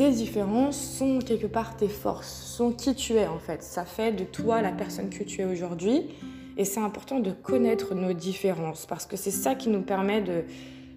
tes 0.00 0.12
différences 0.12 0.80
sont 0.80 1.18
quelque 1.18 1.46
part 1.46 1.76
tes 1.76 1.86
forces, 1.86 2.32
sont 2.32 2.72
qui 2.72 2.94
tu 2.94 3.16
es 3.16 3.26
en 3.26 3.38
fait. 3.38 3.62
Ça 3.62 3.84
fait 3.84 4.12
de 4.12 4.24
toi 4.24 4.62
la 4.62 4.72
personne 4.72 5.10
que 5.10 5.22
tu 5.22 5.42
es 5.42 5.44
aujourd'hui. 5.44 6.04
Et 6.56 6.64
c'est 6.64 6.80
important 6.80 7.20
de 7.20 7.32
connaître 7.32 7.94
nos 7.94 8.14
différences 8.14 8.86
parce 8.86 9.04
que 9.04 9.18
c'est 9.18 9.30
ça 9.30 9.54
qui 9.54 9.68
nous 9.68 9.82
permet 9.82 10.22
de, 10.22 10.44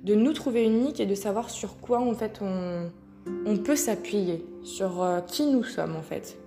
de, 0.05 0.15
nous 0.15 0.31
trouver 0.31 0.63
uniques 0.63 1.01
et 1.01 1.05
de 1.05 1.15
savoir 1.15 1.49
sur 1.49 1.81
quoi 1.81 1.99
en 1.99 2.13
fait 2.13 2.39
on, 2.41 2.89
on 3.45 3.57
peut 3.57 3.75
s'appuyer, 3.75 4.45
sur 4.63 5.03
euh, 5.03 5.19
qui 5.19 5.47
nous 5.47 5.65
sommes 5.65 5.97
en 5.97 6.01
fait. 6.01 6.37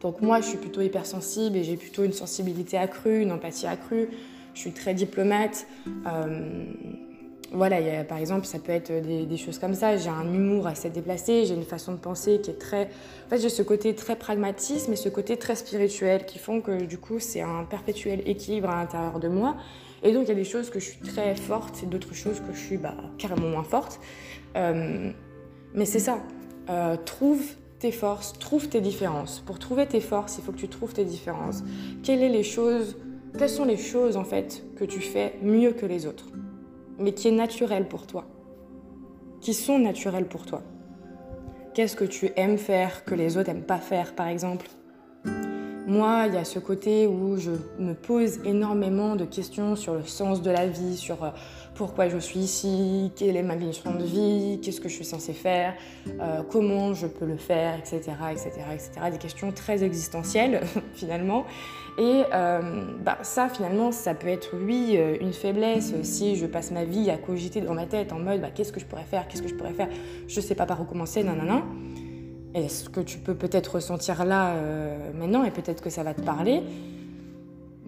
Donc 0.00 0.22
moi 0.22 0.40
je 0.40 0.46
suis 0.46 0.58
plutôt 0.58 0.80
hypersensible 0.80 1.58
et 1.58 1.64
j'ai 1.64 1.76
plutôt 1.76 2.04
une 2.04 2.14
sensibilité 2.14 2.78
accrue, 2.78 3.20
une 3.20 3.30
empathie 3.30 3.66
accrue. 3.66 4.08
Je 4.54 4.60
suis 4.60 4.72
très 4.72 4.94
diplomate. 4.94 5.66
Euh, 6.06 6.64
voilà, 7.52 8.04
par 8.04 8.18
exemple, 8.18 8.44
ça 8.44 8.58
peut 8.58 8.72
être 8.72 8.92
des, 8.92 9.36
choses 9.36 9.58
comme 9.58 9.74
ça. 9.74 9.96
J'ai 9.96 10.08
un 10.08 10.24
humour 10.32 10.66
assez 10.66 10.90
déplacé, 10.90 11.46
j'ai 11.46 11.54
une 11.54 11.62
façon 11.62 11.92
de 11.92 11.98
penser 11.98 12.40
qui 12.40 12.50
est 12.50 12.58
très. 12.58 12.84
En 13.26 13.30
fait, 13.30 13.38
j'ai 13.38 13.48
ce 13.48 13.62
côté 13.62 13.94
très 13.94 14.16
pragmatisme 14.16 14.92
et 14.92 14.96
ce 14.96 15.08
côté 15.08 15.36
très 15.36 15.54
spirituel 15.54 16.26
qui 16.26 16.38
font 16.38 16.60
que 16.60 16.84
du 16.84 16.98
coup, 16.98 17.20
c'est 17.20 17.42
un 17.42 17.64
perpétuel 17.64 18.22
équilibre 18.26 18.70
à 18.70 18.76
l'intérieur 18.76 19.20
de 19.20 19.28
moi. 19.28 19.56
Et 20.02 20.12
donc, 20.12 20.24
il 20.24 20.28
y 20.28 20.32
a 20.32 20.34
des 20.36 20.44
choses 20.44 20.70
que 20.70 20.80
je 20.80 20.86
suis 20.86 21.00
très 21.00 21.34
forte 21.36 21.82
et 21.82 21.86
d'autres 21.86 22.14
choses 22.14 22.40
que 22.40 22.52
je 22.52 22.58
suis 22.58 22.76
bah, 22.76 22.94
carrément 23.18 23.48
moins 23.48 23.64
forte. 23.64 24.00
Euh, 24.56 25.10
mais 25.74 25.84
c'est 25.84 26.00
ça. 26.00 26.18
Euh, 26.68 26.96
trouve 26.96 27.42
tes 27.78 27.92
forces, 27.92 28.32
trouve 28.38 28.68
tes 28.68 28.80
différences. 28.80 29.40
Pour 29.46 29.58
trouver 29.58 29.86
tes 29.86 30.00
forces, 30.00 30.38
il 30.38 30.44
faut 30.44 30.52
que 30.52 30.58
tu 30.58 30.68
trouves 30.68 30.94
tes 30.94 31.04
différences. 31.04 31.62
Quelles, 32.02 32.20
quelles 33.38 33.48
sont 33.48 33.64
les 33.64 33.76
choses 33.76 34.16
en 34.16 34.24
fait 34.24 34.64
que 34.76 34.84
tu 34.84 35.00
fais 35.00 35.34
mieux 35.42 35.72
que 35.72 35.86
les 35.86 36.06
autres? 36.06 36.26
Mais 36.98 37.12
qui 37.12 37.28
est 37.28 37.32
naturel 37.32 37.88
pour 37.88 38.06
toi, 38.06 38.26
qui 39.40 39.54
sont 39.54 39.78
naturels 39.78 40.26
pour 40.26 40.46
toi. 40.46 40.62
Qu'est-ce 41.74 41.96
que 41.96 42.04
tu 42.04 42.30
aimes 42.36 42.58
faire 42.58 43.04
que 43.04 43.14
les 43.14 43.36
autres 43.36 43.52
n'aiment 43.52 43.66
pas 43.66 43.78
faire, 43.78 44.14
par 44.14 44.28
exemple? 44.28 44.66
Moi, 45.86 46.24
il 46.26 46.34
y 46.34 46.36
a 46.36 46.44
ce 46.44 46.58
côté 46.58 47.06
où 47.06 47.36
je 47.36 47.52
me 47.78 47.94
pose 47.94 48.40
énormément 48.44 49.14
de 49.14 49.24
questions 49.24 49.76
sur 49.76 49.94
le 49.94 50.02
sens 50.02 50.42
de 50.42 50.50
la 50.50 50.66
vie, 50.66 50.96
sur 50.96 51.22
euh, 51.22 51.30
pourquoi 51.76 52.08
je 52.08 52.18
suis 52.18 52.40
ici, 52.40 53.12
quelle 53.14 53.36
est 53.36 53.42
ma 53.44 53.54
mission 53.54 53.94
de 53.94 54.02
vie, 54.02 54.58
qu'est-ce 54.60 54.80
que 54.80 54.88
je 54.88 54.94
suis 54.94 55.04
censée 55.04 55.32
faire, 55.32 55.74
euh, 56.20 56.42
comment 56.50 56.92
je 56.92 57.06
peux 57.06 57.24
le 57.24 57.36
faire, 57.36 57.78
etc., 57.78 58.00
etc., 58.32 58.50
etc. 58.74 58.90
Des 59.12 59.18
questions 59.18 59.52
très 59.52 59.84
existentielles, 59.84 60.62
finalement. 60.94 61.44
Et 61.98 62.24
euh, 62.34 62.84
bah, 63.04 63.18
ça, 63.22 63.48
finalement, 63.48 63.92
ça 63.92 64.14
peut 64.14 64.26
être, 64.26 64.56
oui, 64.60 64.98
une 65.20 65.32
faiblesse 65.32 65.94
si 66.02 66.34
je 66.34 66.46
passe 66.46 66.72
ma 66.72 66.84
vie 66.84 67.10
à 67.10 67.16
cogiter 67.16 67.60
dans 67.60 67.74
ma 67.74 67.86
tête 67.86 68.12
en 68.12 68.18
mode 68.18 68.40
bah, 68.40 68.50
qu'est-ce 68.52 68.72
que 68.72 68.80
je 68.80 68.86
pourrais 68.86 69.04
faire, 69.04 69.28
qu'est-ce 69.28 69.42
que 69.42 69.48
je 69.48 69.54
pourrais 69.54 69.72
faire, 69.72 69.88
je 70.26 70.40
sais 70.40 70.56
pas 70.56 70.66
par 70.66 70.80
où 70.80 70.84
commencer, 70.84 71.22
nanana. 71.22 71.62
Et 72.56 72.68
ce 72.68 72.88
que 72.88 73.00
tu 73.00 73.18
peux 73.18 73.34
peut-être 73.34 73.76
ressentir 73.76 74.24
là 74.24 74.54
euh, 74.54 75.12
maintenant, 75.14 75.44
et 75.44 75.52
peut-être 75.52 75.80
que 75.80 75.90
ça 75.90 76.02
va 76.02 76.12
te 76.12 76.22
parler. 76.22 76.62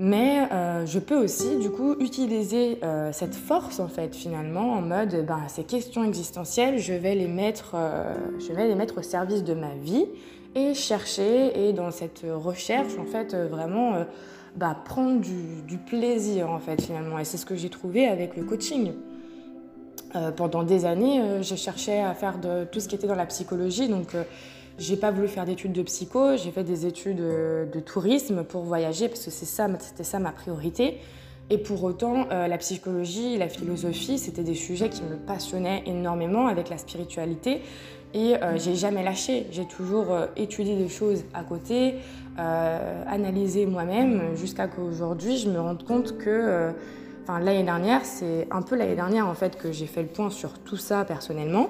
Mais 0.00 0.48
je 0.86 1.00
peux 1.00 1.16
aussi, 1.16 1.56
du 1.56 1.70
coup, 1.70 1.96
utiliser 1.98 2.78
cette 3.10 3.34
force, 3.34 3.80
en 3.80 3.88
fait, 3.88 4.14
finalement, 4.14 4.74
en 4.74 4.80
mode 4.80 5.26
bah, 5.26 5.40
ces 5.48 5.64
questions 5.64 6.04
existentielles, 6.04 6.78
je 6.78 6.92
vais 6.92 7.16
les 7.16 7.26
mettre, 7.26 7.74
je 8.38 8.52
vais 8.52 8.68
les 8.68 8.76
mettre 8.76 8.98
au 8.98 9.02
service 9.02 9.42
de 9.42 9.54
ma 9.54 9.74
vie 9.74 10.06
et 10.54 10.74
chercher 10.74 11.68
et 11.68 11.72
dans 11.72 11.90
cette 11.90 12.24
recherche 12.24 12.92
en 12.98 13.04
fait 13.04 13.34
euh, 13.34 13.46
vraiment 13.48 13.94
euh, 13.94 14.04
bah, 14.56 14.76
prendre 14.84 15.20
du, 15.20 15.78
plaisir 15.78 16.50
en 16.50 16.58
fait 16.58 16.80
finalement 16.80 17.18
et 17.18 17.24
c'est 17.24 17.36
ce 17.36 17.46
que 17.46 17.56
j'ai 17.56 17.70
trouvé 17.70 18.06
avec 18.06 18.36
le 18.36 18.44
coaching. 18.44 18.92
Euh, 20.16 20.30
pendant 20.30 20.62
des 20.62 20.86
années, 20.86 21.42
j'ai 21.42 21.58
cherché 21.58 22.00
à 22.00 22.14
faire 22.14 22.38
de 22.38 22.64
tout 22.64 22.80
ce 22.80 22.88
qui 22.88 22.94
était 22.94 23.06
dans 23.06 23.14
la 23.14 23.26
psychologie 23.26 23.88
donc 23.88 24.16
j'ai 24.78 24.96
pas 24.96 25.10
voulu 25.10 25.28
faire 25.28 25.44
d'études 25.44 25.72
de 25.72 25.82
psycho, 25.82 26.36
j'ai 26.36 26.50
fait 26.50 26.64
des 26.64 26.86
études 26.86 27.18
de 27.18 27.80
tourisme 27.80 28.44
pour 28.44 28.62
voyager 28.62 29.08
parce 29.08 29.24
que 29.24 29.30
c'est 29.30 29.46
ça, 29.46 29.68
c'était 29.80 30.04
ça 30.04 30.18
ma 30.18 30.32
priorité. 30.32 30.98
Et 31.50 31.58
pour 31.58 31.82
autant, 31.82 32.26
la 32.28 32.58
psychologie, 32.58 33.38
la 33.38 33.48
philosophie, 33.48 34.18
c'était 34.18 34.42
des 34.42 34.54
sujets 34.54 34.90
qui 34.90 35.02
me 35.02 35.16
passionnaient 35.16 35.82
énormément 35.86 36.46
avec 36.46 36.68
la 36.68 36.76
spiritualité. 36.76 37.62
Et 38.14 38.36
euh, 38.36 38.56
j'ai 38.56 38.74
jamais 38.74 39.02
lâché, 39.02 39.46
j'ai 39.50 39.66
toujours 39.66 40.12
euh, 40.12 40.26
étudié 40.36 40.76
des 40.76 40.88
choses 40.88 41.24
à 41.34 41.42
côté, 41.42 41.96
euh, 42.38 43.04
analysé 43.06 43.66
moi-même, 43.66 44.34
jusqu'à 44.34 44.66
qu'aujourd'hui 44.66 45.36
je 45.36 45.50
me 45.50 45.60
rende 45.60 45.84
compte 45.84 46.16
que, 46.16 46.72
enfin 47.22 47.38
l'année 47.38 47.64
dernière, 47.64 48.04
c'est 48.04 48.48
un 48.50 48.62
peu 48.62 48.76
l'année 48.76 48.94
dernière 48.94 49.26
en 49.26 49.34
fait 49.34 49.58
que 49.58 49.72
j'ai 49.72 49.86
fait 49.86 50.02
le 50.02 50.08
point 50.08 50.30
sur 50.30 50.58
tout 50.58 50.76
ça 50.76 51.04
personnellement. 51.04 51.68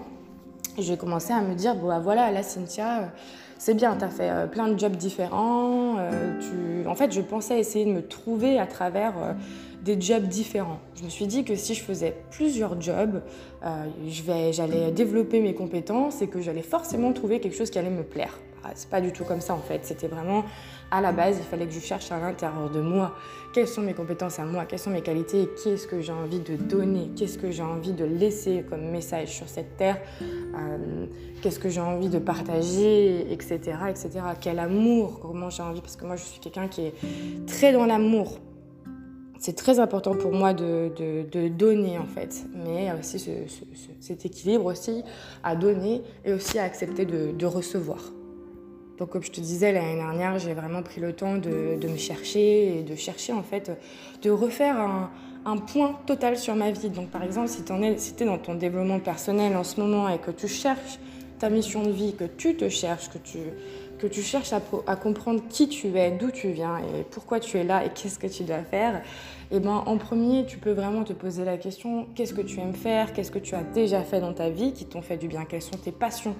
J'ai 0.78 0.96
commencé 0.96 1.32
à 1.32 1.40
me 1.40 1.54
dire, 1.54 1.74
bah 1.74 1.98
voilà, 1.98 2.30
là 2.30 2.42
Cynthia, 2.42 3.12
c'est 3.58 3.74
bien, 3.74 3.96
tu 3.96 4.04
as 4.04 4.08
fait 4.08 4.50
plein 4.50 4.68
de 4.68 4.78
jobs 4.78 4.96
différents. 4.96 5.96
tu... 6.40 6.86
En 6.86 6.94
fait, 6.94 7.12
je 7.12 7.20
pensais 7.20 7.58
essayer 7.58 7.84
de 7.84 7.90
me 7.90 8.06
trouver 8.06 8.58
à 8.58 8.66
travers 8.66 9.14
des 9.82 10.00
jobs 10.00 10.24
différents. 10.24 10.80
Je 10.96 11.04
me 11.04 11.08
suis 11.08 11.26
dit 11.26 11.44
que 11.44 11.54
si 11.54 11.74
je 11.74 11.82
faisais 11.82 12.14
plusieurs 12.30 12.80
jobs, 12.80 13.22
euh, 13.64 13.86
j'allais 14.50 14.90
développer 14.92 15.40
mes 15.40 15.54
compétences 15.54 16.22
et 16.22 16.28
que 16.28 16.40
j'allais 16.40 16.62
forcément 16.62 17.12
trouver 17.12 17.40
quelque 17.40 17.56
chose 17.56 17.70
qui 17.70 17.78
allait 17.78 17.90
me 17.90 18.02
plaire. 18.02 18.38
Ah, 18.64 18.70
c'est 18.74 18.90
pas 18.90 19.00
du 19.00 19.12
tout 19.12 19.24
comme 19.24 19.40
ça 19.40 19.54
en 19.54 19.60
fait. 19.60 19.84
C'était 19.84 20.08
vraiment 20.08 20.44
à 20.90 21.00
la 21.00 21.12
base, 21.12 21.36
il 21.38 21.44
fallait 21.44 21.66
que 21.66 21.72
je 21.72 21.80
cherche 21.80 22.10
à 22.10 22.18
l'intérieur 22.18 22.70
de 22.70 22.80
moi. 22.80 23.14
Quelles 23.52 23.68
sont 23.68 23.82
mes 23.82 23.94
compétences 23.94 24.38
à 24.38 24.44
moi, 24.44 24.64
quelles 24.64 24.78
sont 24.78 24.90
mes 24.90 25.02
qualités, 25.02 25.48
qu'est-ce 25.62 25.86
que 25.86 26.00
j'ai 26.00 26.12
envie 26.12 26.40
de 26.40 26.56
donner, 26.56 27.10
qu'est-ce 27.16 27.38
que 27.38 27.50
j'ai 27.50 27.62
envie 27.62 27.92
de 27.92 28.04
laisser 28.04 28.64
comme 28.68 28.90
message 28.90 29.28
sur 29.28 29.48
cette 29.48 29.76
terre, 29.76 29.98
euh, 30.22 31.06
qu'est-ce 31.42 31.58
que 31.58 31.68
j'ai 31.68 31.80
envie 31.80 32.08
de 32.08 32.18
partager, 32.18 33.30
etc., 33.32 33.58
etc. 33.88 34.10
Quel 34.40 34.58
amour, 34.58 35.20
comment 35.20 35.50
j'ai 35.50 35.62
envie, 35.62 35.80
parce 35.80 35.96
que 35.96 36.04
moi 36.04 36.16
je 36.16 36.24
suis 36.24 36.40
quelqu'un 36.40 36.68
qui 36.68 36.86
est 36.86 36.94
très 37.46 37.72
dans 37.72 37.86
l'amour, 37.86 38.38
c'est 39.38 39.54
très 39.54 39.78
important 39.78 40.16
pour 40.16 40.32
moi 40.32 40.52
de, 40.52 41.48
donner 41.48 41.98
en 41.98 42.06
fait, 42.06 42.44
mais 42.54 42.92
aussi 42.98 43.24
cet 44.00 44.26
équilibre 44.26 44.66
aussi 44.66 45.02
à 45.44 45.54
donner 45.54 46.02
et 46.24 46.32
aussi 46.32 46.58
à 46.58 46.64
accepter 46.64 47.04
de, 47.06 47.46
recevoir. 47.46 48.12
Donc 48.98 49.10
comme 49.10 49.22
je 49.22 49.30
te 49.30 49.40
disais 49.40 49.72
l'année 49.72 49.96
dernière, 49.96 50.38
j'ai 50.38 50.54
vraiment 50.54 50.82
pris 50.82 51.00
le 51.00 51.12
temps 51.12 51.36
de, 51.36 51.78
me 51.86 51.96
chercher 51.96 52.78
et 52.78 52.82
de 52.82 52.96
chercher 52.96 53.32
en 53.32 53.42
fait, 53.42 53.70
de 54.22 54.30
refaire 54.30 54.76
un, 54.78 55.56
point 55.56 55.98
total 56.04 56.36
sur 56.36 56.54
ma 56.54 56.70
vie. 56.72 56.90
Donc 56.90 57.08
par 57.08 57.22
exemple, 57.22 57.48
si 57.48 57.62
tu 57.62 57.72
es, 57.72 58.26
dans 58.26 58.38
ton 58.38 58.54
développement 58.54 58.98
personnel 58.98 59.56
en 59.56 59.64
ce 59.64 59.80
moment 59.80 60.08
et 60.08 60.18
que 60.18 60.30
tu 60.30 60.48
cherches 60.48 60.98
ta 61.38 61.48
mission 61.48 61.84
de 61.84 61.90
vie, 61.90 62.14
que 62.14 62.24
tu 62.24 62.56
te 62.56 62.68
cherches, 62.68 63.08
que 63.08 63.18
tu, 63.18 63.38
que 63.98 64.08
tu 64.08 64.22
cherches 64.22 64.52
à, 64.52 64.96
comprendre 64.96 65.42
qui 65.48 65.68
tu 65.68 65.96
es, 65.96 66.10
d'où 66.10 66.32
tu 66.32 66.48
viens 66.48 66.78
et 66.78 67.04
pourquoi 67.08 67.38
tu 67.38 67.56
es 67.56 67.64
là 67.64 67.84
et 67.84 67.90
qu'est-ce 67.90 68.18
que 68.18 68.26
tu 68.26 68.42
dois 68.42 68.64
faire, 68.64 68.96
et 69.50 69.56
eh 69.56 69.60
ben 69.60 69.82
en 69.86 69.96
premier, 69.96 70.44
tu 70.44 70.58
peux 70.58 70.72
vraiment 70.72 71.04
te 71.04 71.12
poser 71.12 71.44
la 71.44 71.56
question 71.56 72.06
qu'est-ce 72.14 72.34
que 72.34 72.42
tu 72.42 72.58
aimes 72.58 72.74
faire, 72.74 73.12
qu'est-ce 73.12 73.30
que 73.30 73.38
tu 73.38 73.54
as 73.54 73.62
déjà 73.62 74.02
fait 74.02 74.20
dans 74.20 74.34
ta 74.34 74.50
vie 74.50 74.72
qui 74.72 74.84
t'ont 74.84 75.00
fait 75.00 75.16
du 75.16 75.28
bien, 75.28 75.44
quelles 75.44 75.62
sont 75.62 75.78
tes 75.78 75.92
passions? 75.92 76.34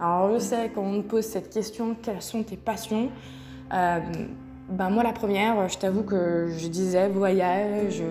Alors 0.00 0.34
je 0.34 0.38
sais 0.38 0.70
quand 0.74 0.82
on 0.82 0.92
me 0.92 1.02
pose 1.02 1.24
cette 1.24 1.50
question, 1.50 1.96
quelles 2.00 2.22
sont 2.22 2.42
tes 2.42 2.56
passions 2.56 3.10
euh, 3.72 4.00
ben 4.68 4.88
moi 4.88 5.02
la 5.02 5.12
première, 5.12 5.68
je 5.68 5.76
t'avoue 5.78 6.04
que 6.04 6.48
je 6.56 6.68
disais 6.68 7.08
voyage, 7.08 8.02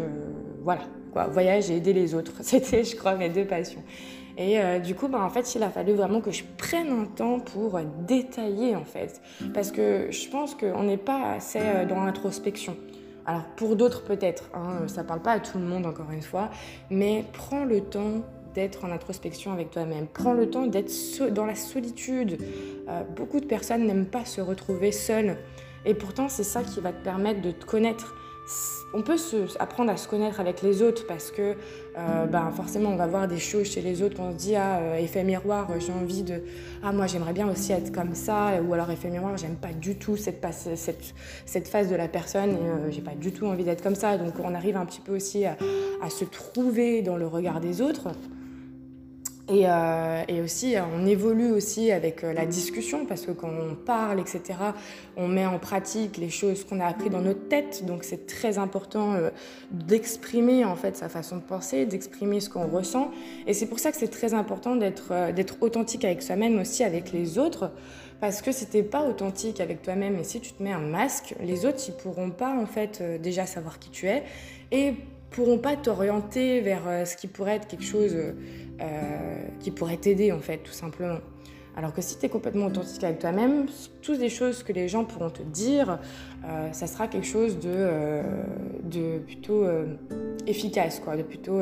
voilà 0.64 0.82
quoi, 1.14 1.28
voyage 1.28 1.70
et 1.70 1.78
aider 1.78 1.94
les 1.94 2.14
autres. 2.16 2.34
C'était, 2.42 2.84
je 2.84 2.96
crois, 2.96 3.16
mes 3.16 3.30
deux 3.30 3.46
passions. 3.46 3.84
Et 4.36 4.60
euh, 4.60 4.80
du 4.80 4.96
coup, 4.96 5.08
bah, 5.08 5.22
en 5.24 5.30
fait, 5.30 5.54
il 5.56 5.62
a 5.62 5.70
fallu 5.70 5.94
vraiment 5.94 6.20
que 6.20 6.32
je 6.32 6.44
prenne 6.58 6.90
un 6.90 7.06
temps 7.06 7.40
pour 7.40 7.80
détailler, 8.08 8.76
en 8.76 8.84
fait. 8.84 9.22
Parce 9.54 9.72
que 9.72 10.08
je 10.10 10.28
pense 10.30 10.56
qu'on 10.56 10.84
n'est 10.84 10.98
pas 10.98 11.34
assez 11.34 11.60
euh, 11.62 11.86
dans 11.86 12.04
l'introspection. 12.04 12.76
Alors, 13.26 13.44
pour 13.56 13.76
d'autres, 13.76 14.04
peut-être. 14.04 14.50
Hein, 14.56 14.88
ça 14.88 15.04
ne 15.04 15.08
parle 15.08 15.22
pas 15.22 15.34
à 15.34 15.40
tout 15.40 15.60
le 15.60 15.66
monde, 15.66 15.86
encore 15.86 16.10
une 16.12 16.24
fois. 16.24 16.50
Mais 16.90 17.26
prends 17.32 17.64
le 17.64 17.82
temps 17.82 18.24
d'être 18.54 18.86
en 18.86 18.92
introspection 18.92 19.52
avec 19.52 19.72
toi-même. 19.72 20.08
Prends 20.08 20.34
le 20.34 20.50
temps 20.50 20.66
d'être 20.66 20.92
dans 21.32 21.46
la 21.46 21.56
solitude. 21.56 22.38
Euh, 22.88 23.04
beaucoup 23.16 23.40
de 23.40 23.46
personnes 23.46 23.86
n'aiment 23.86 24.06
pas 24.06 24.26
se 24.26 24.42
retrouver 24.42 24.92
seules. 24.92 25.38
Et 25.86 25.94
pourtant, 25.94 26.30
c'est 26.30 26.44
ça 26.44 26.64
qui 26.64 26.80
va 26.80 26.92
te 26.92 27.04
permettre 27.04 27.42
de 27.42 27.52
te 27.52 27.66
connaître 27.66 28.16
on 28.94 29.02
peut 29.02 29.16
apprendre 29.60 29.92
à 29.92 29.98
se 29.98 30.08
connaître 30.08 30.40
avec 30.40 30.62
les 30.62 30.82
autres 30.82 31.08
parce 31.08 31.32
que 31.32 31.56
euh, 31.98 32.26
ben, 32.26 32.52
forcément 32.52 32.90
on 32.90 32.96
va 32.96 33.08
voir 33.08 33.28
des 33.28 33.40
choses 33.40 33.68
chez 33.68 33.82
les 33.82 34.02
autres 34.02 34.18
qu'on 34.18 34.32
se 34.32 34.38
dit 34.38 34.56
ah 34.56 34.80
euh, 34.80 34.98
effet 34.98 35.24
miroir 35.24 35.70
j'ai 35.80 35.94
envie 35.94 36.24
de 36.24 36.44
ah 36.84 36.92
moi 36.92 37.08
j'aimerais 37.08 37.34
bien 37.34 37.50
aussi 37.50 37.72
être 37.72 37.92
comme 37.92 38.16
ça 38.16 38.62
ou 38.62 38.74
alors 38.74 38.92
effet 38.92 39.10
miroir 39.10 39.38
j'aime 39.38 39.56
pas 39.56 39.72
du 39.72 39.96
tout 39.96 40.18
cette, 40.18 40.46
cette, 40.76 41.68
phase 41.68 41.90
de 41.90 41.96
la 41.96 42.08
personne 42.08 42.52
et 42.52 42.54
euh, 42.54 42.92
j'ai 42.92 43.02
pas 43.02 43.16
du 43.16 43.32
tout 43.32 43.46
envie 43.46 43.64
d'être 43.64 43.82
comme 43.82 43.96
ça 43.96 44.18
donc 44.18 44.34
on 44.44 44.54
arrive 44.54 44.76
un 44.76 44.86
petit 44.86 45.02
peu 45.02 45.16
aussi 45.16 45.46
à 45.46 45.56
se 46.10 46.26
trouver 46.26 47.02
dans 47.02 47.16
le 47.16 47.26
regard 47.26 47.62
des 47.62 47.82
autres 47.82 48.10
euh, 49.50 50.24
et, 50.30 50.42
aussi, 50.42 50.76
on 50.96 51.06
évolue 51.06 51.52
aussi 51.52 51.92
avec 51.92 52.24
euh, 52.24 52.32
la 52.32 52.46
discussion 52.46 53.06
parce 53.06 53.26
que 53.26 53.32
quand 53.32 53.50
on 53.50 53.76
parle, 53.76 54.22
etc., 54.22 54.42
on 55.18 55.28
met 55.28 55.46
en 55.46 55.60
pratique 55.60 56.16
les 56.16 56.30
choses 56.30 56.64
qu'on 56.64 56.80
a 56.80 56.86
appris 56.86 57.10
dans 57.10 57.20
notre 57.20 57.50
tête. 57.50 57.84
Donc, 57.86 58.06
c'est 58.06 58.26
très 58.26 58.58
important 58.58 59.16
euh, 59.16 59.32
d'exprimer 59.72 60.64
en 60.64 60.76
fait 60.76 60.96
sa 60.96 61.10
façon 61.10 61.38
de 61.38 61.42
penser, 61.42 61.86
d'exprimer 61.86 62.40
ce 62.40 62.50
qu'on 62.50 62.68
ressent. 62.68 63.12
Et 63.46 63.54
c'est 63.54 63.66
pour 63.66 63.80
ça 63.80 63.92
que 63.92 63.98
c'est 63.98 64.08
très 64.08 64.34
important 64.34 64.78
d'être 64.78 65.34
d'être 65.34 65.58
authentique 65.62 66.06
avec 66.06 66.22
soi-même 66.22 66.58
aussi 66.60 66.84
avec 66.84 67.12
les 67.12 67.38
autres. 67.38 67.72
Parce 68.22 68.42
que 68.42 68.54
si 68.54 68.66
t'es 68.68 68.84
pas 68.84 69.04
authentique 69.04 69.60
avec 69.60 69.82
toi-même 69.82 70.16
et 70.18 70.24
si 70.24 70.40
tu 70.40 70.54
te 70.54 70.64
mets 70.64 70.72
un 70.72 70.80
masque, 70.80 71.36
les 71.42 71.66
autres 71.66 71.80
ils 71.86 71.94
pourront 71.94 72.32
pas 72.32 72.56
en 72.56 72.66
fait 72.66 73.04
déjà 73.22 73.46
savoir 73.46 73.80
qui 73.80 73.90
tu 73.90 74.08
es 74.08 74.24
et 74.72 74.94
pourront 75.34 75.58
pas 75.58 75.76
t'orienter 75.76 76.62
vers 76.62 76.84
ce 77.06 77.18
qui 77.18 77.28
pourrait 77.28 77.56
être 77.56 77.68
quelque 77.68 77.84
chose 77.84 78.16
euh, 78.82 79.50
qui 79.60 79.70
pourrait 79.70 79.98
t'aider 79.98 80.32
en 80.32 80.40
fait, 80.40 80.58
tout 80.58 80.72
simplement. 80.72 81.20
Alors 81.76 81.94
que 81.94 82.02
si 82.02 82.18
tu 82.18 82.26
es 82.26 82.30
complètement 82.30 82.66
authentique 82.66 83.04
avec 83.04 83.20
toi-même, 83.20 83.68
toutes 84.02 84.20
les 84.20 84.30
choses 84.30 84.64
que 84.64 84.74
les 84.74 84.88
gens 84.88 85.06
pourront 85.06 85.30
te 85.30 85.44
dire, 85.44 86.00
euh, 86.44 86.72
ça 86.72 86.88
sera 86.88 87.08
quelque 87.08 87.28
chose 87.28 87.60
de, 87.60 87.70
euh, 87.70 88.44
de 88.84 89.20
plutôt 89.20 89.66
efficace, 90.48 91.00
quoi, 91.00 91.16
de 91.16 91.22
plutôt, 91.22 91.60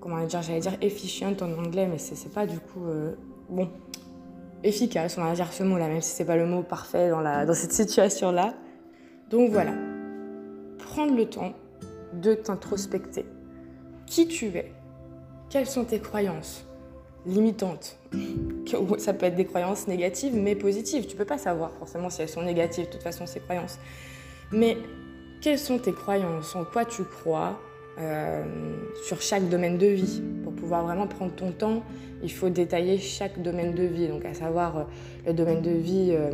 comment 0.00 0.24
dire, 0.24 0.42
j'allais 0.42 0.60
dire 0.60 0.76
efficient 0.80 1.34
en 1.40 1.52
anglais, 1.52 1.86
mais 1.90 1.98
c'est 1.98 2.32
pas 2.32 2.46
du 2.46 2.58
coup, 2.58 2.86
bon, 3.50 3.68
efficace, 4.62 5.16
on 5.18 5.24
va 5.24 5.34
dire 5.34 5.52
ce 5.52 5.62
mot-là, 5.62 5.88
même 5.88 6.00
si 6.00 6.10
c'est 6.10 6.24
pas 6.24 6.36
le 6.36 6.46
mot 6.46 6.62
parfait 6.62 7.10
dans, 7.10 7.20
la, 7.20 7.44
dans 7.44 7.54
cette 7.54 7.72
situation-là. 7.72 8.54
Donc 9.30 9.50
voilà, 9.50 9.72
prendre 10.78 11.14
le 11.14 11.26
temps 11.26 11.52
de 12.20 12.34
t'introspecter. 12.34 13.26
Qui 14.06 14.28
tu 14.28 14.46
es? 14.46 14.72
Quelles 15.50 15.66
sont 15.66 15.84
tes 15.84 16.00
croyances 16.00 16.66
limitantes? 17.26 17.98
Ça 18.98 19.14
peut 19.14 19.26
être 19.26 19.36
des 19.36 19.44
croyances 19.44 19.86
négatives, 19.86 20.34
mais 20.34 20.54
positives. 20.54 21.06
Tu 21.06 21.16
peux 21.16 21.24
pas 21.24 21.38
savoir 21.38 21.72
forcément 21.72 22.10
si 22.10 22.22
elles 22.22 22.28
sont 22.28 22.42
négatives, 22.42 22.86
de 22.86 22.90
toute 22.90 23.02
façon, 23.02 23.26
ces 23.26 23.40
croyances. 23.40 23.78
Mais 24.52 24.76
quelles 25.40 25.58
sont 25.58 25.78
tes 25.78 25.92
croyances? 25.92 26.54
En 26.56 26.64
quoi 26.64 26.84
tu 26.84 27.04
crois 27.04 27.60
euh, 27.98 28.44
sur 29.04 29.20
chaque 29.20 29.48
domaine 29.48 29.78
de 29.78 29.86
vie? 29.86 30.22
Pour 30.42 30.52
pouvoir 30.52 30.84
vraiment 30.84 31.06
prendre 31.06 31.32
ton 31.34 31.52
temps, 31.52 31.82
il 32.22 32.32
faut 32.32 32.48
détailler 32.48 32.98
chaque 32.98 33.40
domaine 33.42 33.74
de 33.74 33.84
vie. 33.84 34.08
Donc, 34.08 34.24
à 34.24 34.34
savoir 34.34 34.78
euh, 34.78 34.84
le 35.26 35.32
domaine 35.32 35.62
de 35.62 35.70
vie. 35.70 36.10
Euh, 36.12 36.32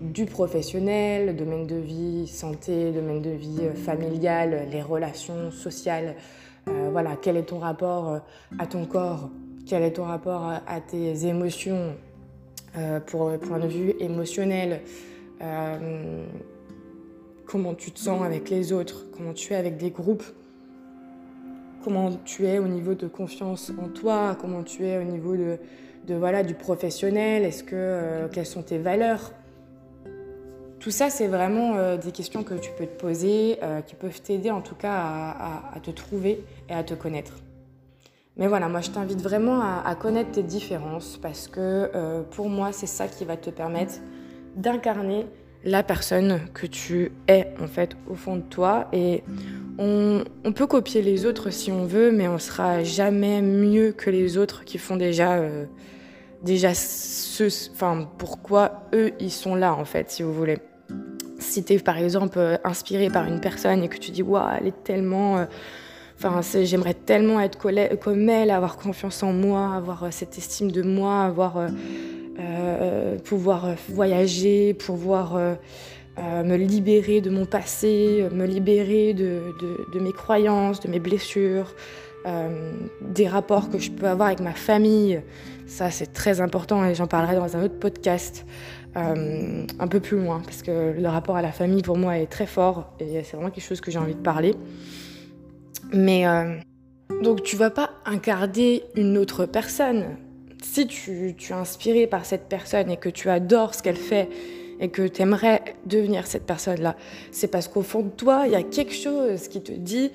du 0.00 0.26
professionnel, 0.26 1.36
domaine 1.36 1.66
de 1.66 1.76
vie 1.76 2.26
santé, 2.26 2.92
domaine 2.92 3.22
de 3.22 3.30
vie 3.30 3.68
familial, 3.74 4.68
les 4.70 4.82
relations 4.82 5.50
sociales, 5.50 6.14
euh, 6.68 6.88
voilà, 6.90 7.16
quel 7.20 7.36
est 7.36 7.44
ton 7.44 7.58
rapport 7.58 8.08
euh, 8.08 8.18
à 8.58 8.66
ton 8.66 8.86
corps, 8.86 9.30
quel 9.66 9.82
est 9.82 9.92
ton 9.92 10.04
rapport 10.04 10.50
à, 10.66 10.80
tes 10.80 11.26
émotions 11.26 11.94
euh, 12.76 12.98
pour 12.98 13.30
le 13.30 13.38
point 13.38 13.60
de 13.60 13.68
vue 13.68 13.94
émotionnel, 14.00 14.80
comment 17.46 17.74
tu 17.74 17.92
te 17.92 18.00
sens 18.00 18.22
avec 18.22 18.50
les 18.50 18.72
autres, 18.72 19.06
comment 19.12 19.32
tu 19.32 19.52
es 19.52 19.56
avec 19.56 19.76
des 19.76 19.90
groupes, 19.90 20.24
comment 21.84 22.10
tu 22.24 22.46
es 22.46 22.58
au 22.58 22.66
niveau 22.66 22.94
de 22.94 23.06
confiance 23.06 23.70
en 23.80 23.88
toi, 23.88 24.36
comment 24.40 24.64
tu 24.64 24.86
es 24.86 24.98
au 24.98 25.04
niveau 25.04 25.36
de, 25.36 25.58
voilà 26.14 26.42
du 26.42 26.54
professionnel, 26.54 27.44
est-ce 27.44 27.62
que 27.62 28.28
quelles 28.32 28.46
sont 28.46 28.62
tes 28.62 28.78
valeurs? 28.78 29.32
Tout 30.80 30.90
ça, 30.90 31.10
c'est 31.10 31.26
vraiment 31.26 31.76
euh, 31.76 31.96
des 31.96 32.12
questions 32.12 32.42
que 32.42 32.54
tu 32.54 32.70
peux 32.76 32.86
te 32.86 33.00
poser, 33.00 33.58
euh, 33.62 33.80
qui 33.80 33.94
peuvent 33.94 34.20
t'aider 34.20 34.50
en 34.50 34.60
tout 34.60 34.74
cas 34.74 34.94
à, 34.94 35.80
te 35.82 35.90
trouver 35.90 36.44
et 36.68 36.74
à 36.74 36.84
te 36.84 36.94
connaître. 36.94 37.32
Mais 38.36 38.46
voilà, 38.46 38.68
moi 38.68 38.82
je 38.82 38.90
t'invite 38.90 39.22
vraiment 39.22 39.60
à, 39.62 39.94
connaître 39.94 40.32
tes 40.32 40.42
différences 40.42 41.18
parce 41.20 41.48
que 41.48 41.90
euh, 41.94 42.22
pour 42.22 42.50
moi, 42.50 42.72
c'est 42.72 42.86
ça 42.86 43.08
qui 43.08 43.24
va 43.24 43.36
te 43.36 43.48
permettre 43.48 43.94
d'incarner 44.56 45.26
la 45.64 45.82
personne 45.82 46.40
que 46.52 46.66
tu 46.66 47.12
es 47.28 47.48
en 47.60 47.66
fait 47.66 47.96
au 48.08 48.14
fond 48.14 48.36
de 48.36 48.42
toi. 48.42 48.88
Et 48.92 49.24
on, 49.78 50.22
peut 50.54 50.66
copier 50.66 51.00
les 51.00 51.24
autres 51.24 51.50
si 51.50 51.72
on 51.72 51.86
veut, 51.86 52.12
mais 52.12 52.28
on 52.28 52.38
sera 52.38 52.84
jamais 52.84 53.40
mieux 53.40 53.92
que 53.92 54.10
les 54.10 54.36
autres 54.36 54.64
qui 54.64 54.76
font 54.76 54.96
déjà 54.96 55.40
déjà 56.42 56.70
enfin 57.72 58.08
pourquoi 58.18 58.82
eux 58.94 59.12
ils 59.20 59.32
sont 59.32 59.54
là 59.54 59.74
en 59.74 59.84
fait, 59.84 60.10
si 60.10 60.22
vous 60.22 60.32
voulez 60.32 60.58
si 61.38 61.64
tu 61.64 61.74
es 61.74 61.78
par 61.78 61.98
exemple 61.98 62.38
euh, 62.38 62.56
inspiré 62.64 63.10
par 63.10 63.26
une 63.26 63.40
personne 63.40 63.82
et 63.82 63.88
que 63.88 63.98
tu 63.98 64.10
dis 64.10 64.22
waouh, 64.22 64.56
elle 64.60 64.68
est 64.68 64.84
tellement. 64.84 65.38
Euh, 65.38 65.44
j'aimerais 66.62 66.94
tellement 66.94 67.40
être 67.40 67.58
comme 67.98 68.28
elle, 68.28 68.50
avoir 68.50 68.76
confiance 68.76 69.22
en 69.22 69.32
moi, 69.32 69.74
avoir 69.74 70.04
euh, 70.04 70.08
cette 70.10 70.38
estime 70.38 70.70
de 70.70 70.82
moi, 70.82 71.24
avoir 71.24 71.68
pouvoir 73.24 73.74
voyager, 73.88 74.74
pouvoir 74.74 75.38
me 76.18 76.56
libérer 76.56 77.22
de 77.22 77.30
mon 77.30 77.46
passé, 77.46 78.26
me 78.30 78.44
libérer 78.44 79.14
de 79.14 79.98
mes 79.98 80.12
croyances, 80.12 80.80
de 80.80 80.88
mes 80.88 81.00
blessures, 81.00 81.74
des 83.00 83.26
rapports 83.26 83.70
que 83.70 83.78
je 83.78 83.90
peux 83.90 84.06
avoir 84.06 84.28
avec 84.28 84.40
ma 84.40 84.52
famille. 84.52 85.22
Ça, 85.66 85.90
c'est 85.90 86.12
très 86.12 86.40
important 86.40 86.84
et 86.84 86.94
j'en 86.94 87.06
parlerai 87.06 87.34
dans 87.36 87.56
un 87.56 87.64
autre 87.64 87.78
podcast. 87.78 88.46
Euh, 88.96 89.66
un 89.78 89.88
peu 89.88 90.00
plus 90.00 90.16
loin, 90.16 90.40
parce 90.42 90.62
que 90.62 90.94
le 90.98 91.08
rapport 91.08 91.36
à 91.36 91.42
la 91.42 91.52
famille 91.52 91.82
pour 91.82 91.98
moi 91.98 92.16
est 92.16 92.28
très 92.28 92.46
fort 92.46 92.94
et 92.98 93.22
c'est 93.24 93.36
vraiment 93.36 93.50
quelque 93.50 93.66
chose 93.66 93.82
que 93.82 93.90
j'ai 93.90 93.98
envie 93.98 94.14
de 94.14 94.22
parler. 94.22 94.54
Mais 95.92 96.26
euh, 96.26 96.54
donc 97.22 97.42
tu 97.42 97.56
vas 97.56 97.68
pas 97.68 97.90
incarner 98.06 98.84
une 98.94 99.18
autre 99.18 99.44
personne. 99.44 100.16
Si 100.62 100.86
tu, 100.86 101.34
tu, 101.36 101.52
es 101.52 101.54
inspiré 101.54 102.06
par 102.06 102.24
cette 102.24 102.48
personne 102.48 102.90
et 102.90 102.96
que 102.96 103.10
tu 103.10 103.28
adores 103.28 103.74
ce 103.74 103.82
qu'elle 103.82 103.96
fait 103.96 104.30
et 104.80 104.88
que 104.88 105.06
tu 105.06 105.20
aimerais 105.20 105.62
devenir 105.84 106.26
cette 106.26 106.46
personne-là, 106.46 106.96
c'est 107.32 107.48
parce 107.48 107.68
qu'au 107.68 107.82
fond 107.82 108.00
de 108.00 108.08
toi, 108.08 108.44
il 108.46 108.52
y 108.52 108.56
a 108.56 108.62
quelque 108.62 108.94
chose 108.94 109.48
qui 109.48 109.62
te 109.62 109.72
dit 109.72 110.10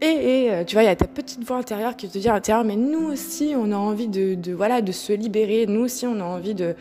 et, 0.00 0.50
euh, 0.50 0.64
tu 0.64 0.74
vois, 0.74 0.82
il 0.82 0.86
y 0.86 0.90
a 0.90 0.96
ta 0.96 1.06
petite 1.06 1.44
voix 1.44 1.56
intérieure 1.56 1.96
qui 1.96 2.08
te 2.08 2.18
dit 2.18 2.28
à 2.28 2.34
l'intérieur, 2.34 2.64
mais 2.64 2.76
nous 2.76 3.10
aussi, 3.10 3.54
on 3.56 3.72
a 3.72 3.76
envie 3.76 4.08
de, 4.08 4.34
de, 4.34 4.52
voilà, 4.52 4.82
de 4.82 4.92
se 4.92 5.12
libérer, 5.12 5.66
nous 5.66 5.80
aussi, 5.80 6.06
on 6.06 6.20
a 6.20 6.24
envie 6.24 6.54
de, 6.54 6.74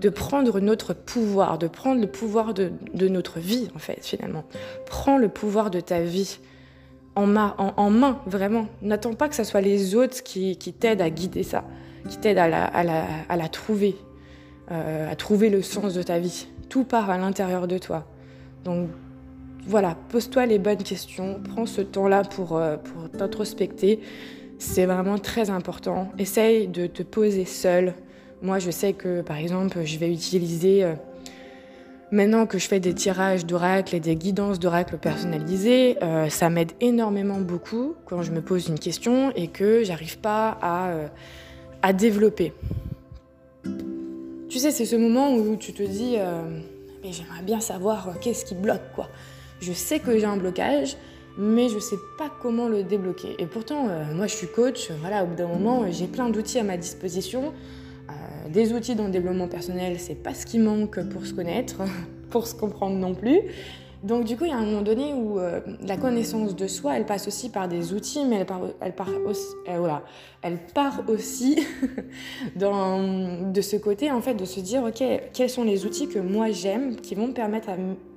de 0.00 0.08
prendre 0.08 0.60
notre 0.60 0.94
pouvoir, 0.94 1.58
de 1.58 1.68
prendre 1.68 2.00
le 2.00 2.06
pouvoir 2.06 2.54
de, 2.54 2.70
notre 2.94 3.38
vie, 3.38 3.68
en 3.74 3.78
fait, 3.78 3.98
finalement. 4.02 4.44
Prends 4.86 5.18
le 5.18 5.28
pouvoir 5.28 5.70
de 5.70 5.80
ta 5.80 6.00
vie 6.00 6.38
en, 7.14 7.26
main, 7.26 8.18
vraiment. 8.26 8.66
N'attends 8.80 9.12
pas 9.12 9.28
que 9.28 9.34
ce 9.34 9.44
soit 9.44 9.60
les 9.60 9.94
autres 9.94 10.22
qui, 10.22 10.56
t'aident 10.56 11.02
à 11.02 11.10
guider 11.10 11.42
ça, 11.42 11.64
qui 12.08 12.16
t'aident 12.16 12.38
à 12.38 12.48
la, 12.48 13.48
trouver, 13.48 13.96
euh, 14.70 15.10
à 15.10 15.14
trouver 15.16 15.50
le 15.50 15.60
sens 15.60 15.92
de 15.92 16.02
ta 16.02 16.18
vie. 16.18 16.46
Tout 16.70 16.84
part 16.84 17.10
à 17.10 17.18
l'intérieur 17.18 17.68
de 17.68 17.76
toi. 17.76 18.06
Donc, 18.64 18.88
voilà, 19.70 19.96
pose-toi 20.08 20.46
les 20.46 20.58
bonnes 20.58 20.82
questions, 20.82 21.40
prends 21.44 21.64
ce 21.64 21.80
temps-là 21.80 22.24
pour, 22.24 22.56
euh, 22.56 22.76
pour 22.76 23.08
t'introspecter. 23.08 24.00
C'est 24.58 24.84
vraiment 24.84 25.16
très 25.16 25.48
important. 25.48 26.10
Essaye 26.18 26.66
de 26.66 26.88
te 26.88 27.04
poser 27.04 27.44
seul 27.44 27.94
Moi, 28.42 28.58
je 28.58 28.72
sais 28.72 28.94
que, 28.94 29.20
par 29.20 29.36
exemple, 29.36 29.82
je 29.84 29.98
vais 29.98 30.10
utiliser, 30.10 30.82
euh, 30.82 30.94
maintenant 32.10 32.46
que 32.46 32.58
je 32.58 32.66
fais 32.66 32.80
des 32.80 32.94
tirages 32.94 33.46
d'oracle 33.46 33.94
et 33.94 34.00
des 34.00 34.16
guidances 34.16 34.58
d'oracle 34.58 34.98
personnalisées, 34.98 35.98
euh, 36.02 36.28
ça 36.30 36.50
m'aide 36.50 36.72
énormément 36.80 37.38
beaucoup 37.38 37.94
quand 38.06 38.22
je 38.22 38.32
me 38.32 38.40
pose 38.40 38.66
une 38.66 38.78
question 38.78 39.30
et 39.36 39.46
que 39.46 39.84
j'arrive 39.84 40.18
pas 40.18 40.58
à, 40.60 40.94
à, 41.82 41.92
développer. 41.92 42.52
Tu 44.48 44.58
sais, 44.58 44.72
c'est 44.72 44.86
ce 44.86 44.96
moment 44.96 45.32
où 45.32 45.54
tu 45.54 45.72
te 45.72 45.82
dis, 45.82 46.16
mais 47.04 47.12
j'aimerais 47.12 47.42
bien 47.42 47.60
savoir 47.60 48.18
qu'est-ce 48.20 48.44
qui 48.44 48.54
bloque, 48.54 48.90
quoi? 48.96 49.06
Je 49.60 49.72
sais 49.72 49.98
que 49.98 50.18
j'ai 50.18 50.24
un 50.24 50.36
blocage, 50.36 50.96
mais 51.38 51.68
je 51.68 51.78
sais 51.78 51.98
pas 52.18 52.30
comment 52.42 52.68
le 52.68 52.82
débloquer. 52.82 53.36
Et 53.38 53.46
pourtant, 53.46 53.88
moi, 54.14 54.26
je 54.26 54.34
suis 54.34 54.48
coach, 54.48 54.90
voilà, 55.00 55.24
au 55.24 55.26
bout 55.26 55.36
d'un 55.36 55.48
moment, 55.48 55.90
j'ai 55.90 56.06
plein 56.06 56.28
d'outils 56.28 56.58
à 56.58 56.64
ma 56.64 56.76
disposition 56.76 57.52
des 58.50 58.72
outils 58.72 58.94
dans 58.94 59.04
le 59.04 59.10
développement 59.10 59.48
personnel, 59.48 59.98
c'est 59.98 60.20
pas 60.20 60.34
ce 60.34 60.44
qui 60.44 60.58
manque 60.58 61.00
pour 61.10 61.24
se 61.24 61.32
connaître, 61.32 61.82
pour 62.30 62.46
se 62.46 62.54
comprendre 62.54 62.96
non 62.96 63.14
plus. 63.14 63.40
Donc 64.02 64.24
du 64.24 64.36
coup, 64.36 64.44
il 64.44 64.50
y 64.50 64.52
a 64.52 64.56
un 64.56 64.64
moment 64.64 64.80
donné 64.80 65.12
où 65.12 65.38
euh, 65.38 65.60
la 65.82 65.98
connaissance 65.98 66.56
de 66.56 66.66
soi, 66.66 66.96
elle 66.96 67.04
passe 67.04 67.28
aussi 67.28 67.50
par 67.50 67.68
des 67.68 67.92
outils, 67.92 68.24
mais 68.24 68.36
elle 68.36 68.46
part, 68.46 68.62
elle 68.80 68.94
part 68.94 69.10
aussi, 69.26 69.54
euh, 69.68 69.78
voilà, 69.78 70.02
elle 70.40 70.58
part 70.58 71.02
aussi 71.08 71.58
dans, 72.56 73.52
de 73.52 73.60
ce 73.60 73.76
côté 73.76 74.10
en 74.10 74.22
fait 74.22 74.34
de 74.34 74.46
se 74.46 74.60
dire 74.60 74.84
ok, 74.84 75.02
quels 75.34 75.50
sont 75.50 75.64
les 75.64 75.84
outils 75.84 76.08
que 76.08 76.18
moi 76.18 76.50
j'aime 76.50 76.96
qui 76.96 77.14
vont 77.14 77.26
me 77.26 77.34
permettre 77.34 77.68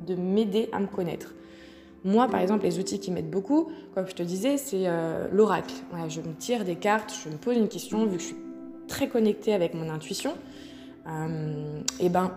de 0.08 0.16
m'aider 0.16 0.70
à 0.72 0.80
me 0.80 0.88
connaître. 0.88 1.34
Moi, 2.06 2.28
par 2.28 2.42
exemple, 2.42 2.66
les 2.66 2.80
outils 2.80 3.00
qui 3.00 3.12
m'aident 3.12 3.32
beaucoup, 3.32 3.70
comme 3.96 4.08
je 4.08 4.14
te 4.14 4.24
disais, 4.24 4.58
c'est 4.58 4.88
euh, 4.88 5.28
l'oracle. 5.32 5.74
je 6.10 6.20
me 6.20 6.34
tire 6.34 6.64
des 6.64 6.76
cartes, 6.76 7.14
je 7.24 7.30
me 7.30 7.36
pose 7.36 7.58
une 7.58 7.70
question, 7.70 8.06
vu 8.06 8.18
que 8.18 8.22
je 8.22 8.28
suis 8.28 8.36
très 8.88 9.08
connectée 9.08 9.54
avec 9.54 9.74
mon 9.74 9.90
intuition, 9.90 10.34
et 12.00 12.10
ben 12.10 12.32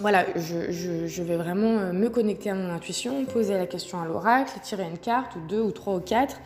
voilà, 0.00 0.24
je, 0.34 1.22
vais 1.22 1.36
vraiment 1.36 1.78
euh, 1.78 1.92
me 1.92 2.08
connecter 2.08 2.50
à 2.50 2.54
mon 2.54 2.70
intuition, 2.70 3.24
poser 3.26 3.54
la 3.54 3.66
question 3.66 4.00
à 4.00 4.06
l'oracle, 4.06 4.52
tirer 4.62 4.84
une 4.84 4.98
carte, 4.98 5.36
ou 5.36 5.40
deux, 5.46 5.60
ou 5.60 5.70
trois, 5.72 5.96
ou 5.96 6.00
quatre, 6.00 6.40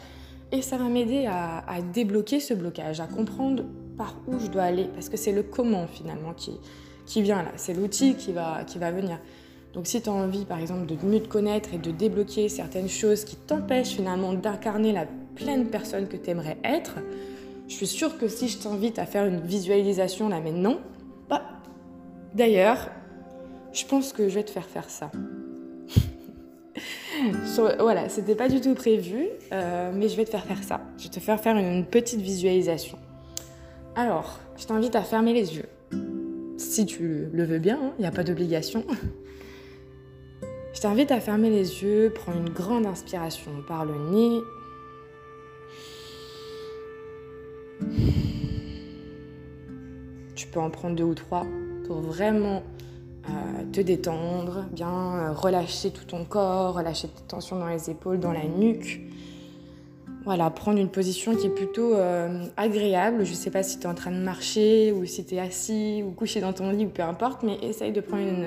et 0.53 0.61
ça 0.61 0.77
va 0.77 0.85
m'aider 0.85 1.27
à, 1.27 1.63
débloquer 1.93 2.41
ce 2.41 2.55
blocage, 2.55 3.01
à 3.01 3.07
comprendre 3.07 3.65
par 3.97 4.17
où 4.27 4.39
je 4.39 4.49
dois 4.49 4.65
aller, 4.65 4.85
parce 4.93 5.09
que 5.09 5.17
c'est 5.17 5.33
le 5.33 5.43
comment 5.43 5.87
finalement 5.87 6.35
qui, 6.35 7.23
vient 7.23 7.43
là, 7.43 7.53
c'est 7.57 7.75
l'outil 7.75 8.15
qui 8.15 8.33
va, 8.33 8.65
qui 8.67 8.79
va 8.79 8.91
venir. 8.91 9.19
Donc 9.73 9.87
si 9.87 10.01
tu 10.01 10.09
as 10.09 10.13
envie 10.13 10.45
par 10.45 10.61
exemple 10.61 10.87
de 10.87 10.97
mieux 11.05 11.21
te 11.21 11.29
connaître 11.29 11.75
et 11.75 11.79
de 11.79 11.91
débloquer 11.91 12.49
certaines 12.49 12.89
choses 12.89 13.25
qui 13.25 13.35
t'empêchent 13.35 13.97
finalement 13.97 14.33
d'incarner 14.33 14.93
la 14.93 15.07
pleine 15.35 15.67
personne 15.67 16.07
que 16.07 16.17
tu 16.17 16.31
aimerais 16.31 16.59
être, 16.63 16.95
je 17.67 17.75
suis 17.75 17.87
sûre 17.87 18.17
que 18.19 18.29
si 18.29 18.49
je 18.49 18.59
t'invite 18.59 18.99
à 18.99 19.07
faire 19.07 19.27
une 19.27 19.41
visualisation 19.41 20.29
là 20.29 20.41
maintenant, 20.41 20.77
bah, 21.29 21.43
d'ailleurs, 22.35 22.91
je 23.75 23.85
pense 23.85 24.13
que 24.13 24.29
je 24.29 24.37
vais 24.37 24.45
te 24.45 24.51
faire 24.51 24.67
faire 24.67 24.89
ça. 24.89 25.11
voilà, 27.79 28.09
c'était 28.09 28.37
pas 28.37 28.49
du 28.49 28.61
tout 28.61 28.75
prévu, 28.75 29.27
euh, 29.53 29.93
mais 29.93 30.09
je 30.09 30.17
vais 30.17 30.25
te 30.25 30.31
faire 30.31 30.45
faire 30.45 30.63
ça. 30.63 30.81
Je 30.97 31.05
vais 31.05 31.11
te 31.11 31.21
faire 31.21 31.41
faire 31.41 31.57
une 31.57 31.85
petite 31.85 32.21
visualisation. 32.21 32.99
Alors, 33.97 34.41
je 34.57 34.67
t'invite 34.67 34.95
à 34.95 35.03
fermer 35.03 35.33
les 35.33 35.57
yeux. 35.57 35.69
Si 36.57 36.87
tu 36.87 37.29
le 37.33 37.45
veux 37.45 37.59
bien, 37.59 37.79
il 37.81 37.87
hein, 37.87 37.93
n'y 37.99 38.07
a 38.07 38.11
pas 38.11 38.25
d'obligation. 38.25 38.85
Je 40.75 40.81
t'invite 40.81 41.13
à 41.13 41.21
fermer 41.21 41.51
les 41.51 41.85
yeux, 41.85 42.13
prends 42.13 42.33
une 42.33 42.49
grande 42.49 42.85
inspiration 42.85 43.53
par 43.69 43.85
le 43.85 43.95
nez 44.11 44.41
Tu 50.35 50.49
peux 50.49 50.59
en 50.59 50.71
prendre 50.71 50.97
deux 50.97 51.05
ou 51.05 51.15
trois 51.15 51.47
pour 51.87 52.01
vraiment 52.01 52.65
te 53.75 53.81
détendre, 53.81 54.65
bien 54.71 54.89
euh, 54.89 55.33
relâcher 55.33 55.91
tout 55.91 56.05
ton 56.05 56.25
corps, 56.25 56.75
relâcher 56.75 57.09
tes 57.09 57.23
tensions 57.27 57.59
dans 57.59 57.67
les 57.67 57.91
épaules, 57.91 58.21
dans 58.21 58.33
la 58.33 58.45
nuque. 58.45 59.01
Voilà, 60.25 60.49
prendre 60.49 60.79
une 60.79 60.89
position 60.89 61.35
qui 61.35 61.49
est 61.49 61.55
plutôt 61.55 61.95
euh, 61.95 62.45
agréable. 62.57 63.25
Je 63.25 63.31
ne 63.31 63.37
sais 63.37 63.51
pas 63.51 63.63
si 63.63 63.79
tu 63.79 63.85
es 63.85 63.87
en 63.87 63.95
train 63.95 64.13
de 64.13 64.23
marcher 64.23 64.93
ou 64.93 65.05
si 65.05 65.25
tu 65.25 65.35
es 65.35 65.41
assis 65.41 66.03
ou 66.07 66.13
couché 66.13 66.41
dans 66.41 66.53
ton 66.53 66.71
lit 66.71 66.87
ou 66.87 66.89
peu 66.89 67.03
importe, 67.03 67.43
mais 67.43 67.59
essaye 67.63 67.93
de 67.93 68.01
prendre 68.01 68.23
une. 68.23 68.47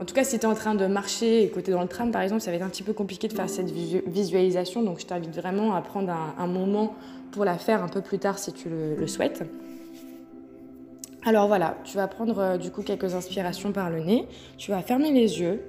En 0.00 0.04
tout 0.04 0.14
cas, 0.14 0.22
si 0.22 0.38
tu 0.38 0.44
es 0.44 0.48
en 0.48 0.54
train 0.54 0.74
de 0.74 0.86
marcher 0.86 1.42
et 1.42 1.48
côté 1.48 1.72
dans 1.72 1.80
le 1.80 1.88
tram, 1.88 2.12
par 2.12 2.20
exemple, 2.20 2.42
ça 2.42 2.50
va 2.50 2.58
être 2.58 2.62
un 2.62 2.68
petit 2.68 2.82
peu 2.82 2.92
compliqué 2.92 3.28
de 3.28 3.32
faire 3.32 3.48
cette 3.48 3.70
visualisation. 3.70 4.82
Donc, 4.82 5.00
je 5.00 5.06
t'invite 5.06 5.34
vraiment 5.34 5.74
à 5.74 5.80
prendre 5.80 6.12
un, 6.38 6.46
moment 6.46 6.94
pour 7.32 7.46
la 7.46 7.56
faire 7.56 7.82
un 7.82 7.88
peu 7.88 8.02
plus 8.02 8.18
tard 8.18 8.38
si 8.38 8.52
tu 8.52 8.68
le 8.68 9.06
souhaites. 9.06 9.42
Alors 11.26 11.48
voilà, 11.48 11.76
tu 11.82 11.96
vas 11.96 12.06
prendre 12.06 12.38
euh, 12.38 12.56
du 12.56 12.70
coup 12.70 12.82
quelques 12.82 13.16
inspirations 13.16 13.72
par 13.72 13.90
le 13.90 13.98
nez, 13.98 14.28
tu 14.58 14.70
vas 14.70 14.80
fermer 14.80 15.10
les 15.10 15.40
yeux. 15.40 15.60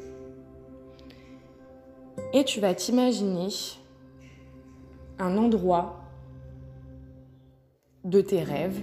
Et 2.31 2.43
tu 2.43 2.59
vas 2.59 2.75
t'imaginer 2.75 3.47
un 5.17 5.35
endroit 5.35 5.99
de 8.03 8.21
tes 8.21 8.43
rêves. 8.43 8.79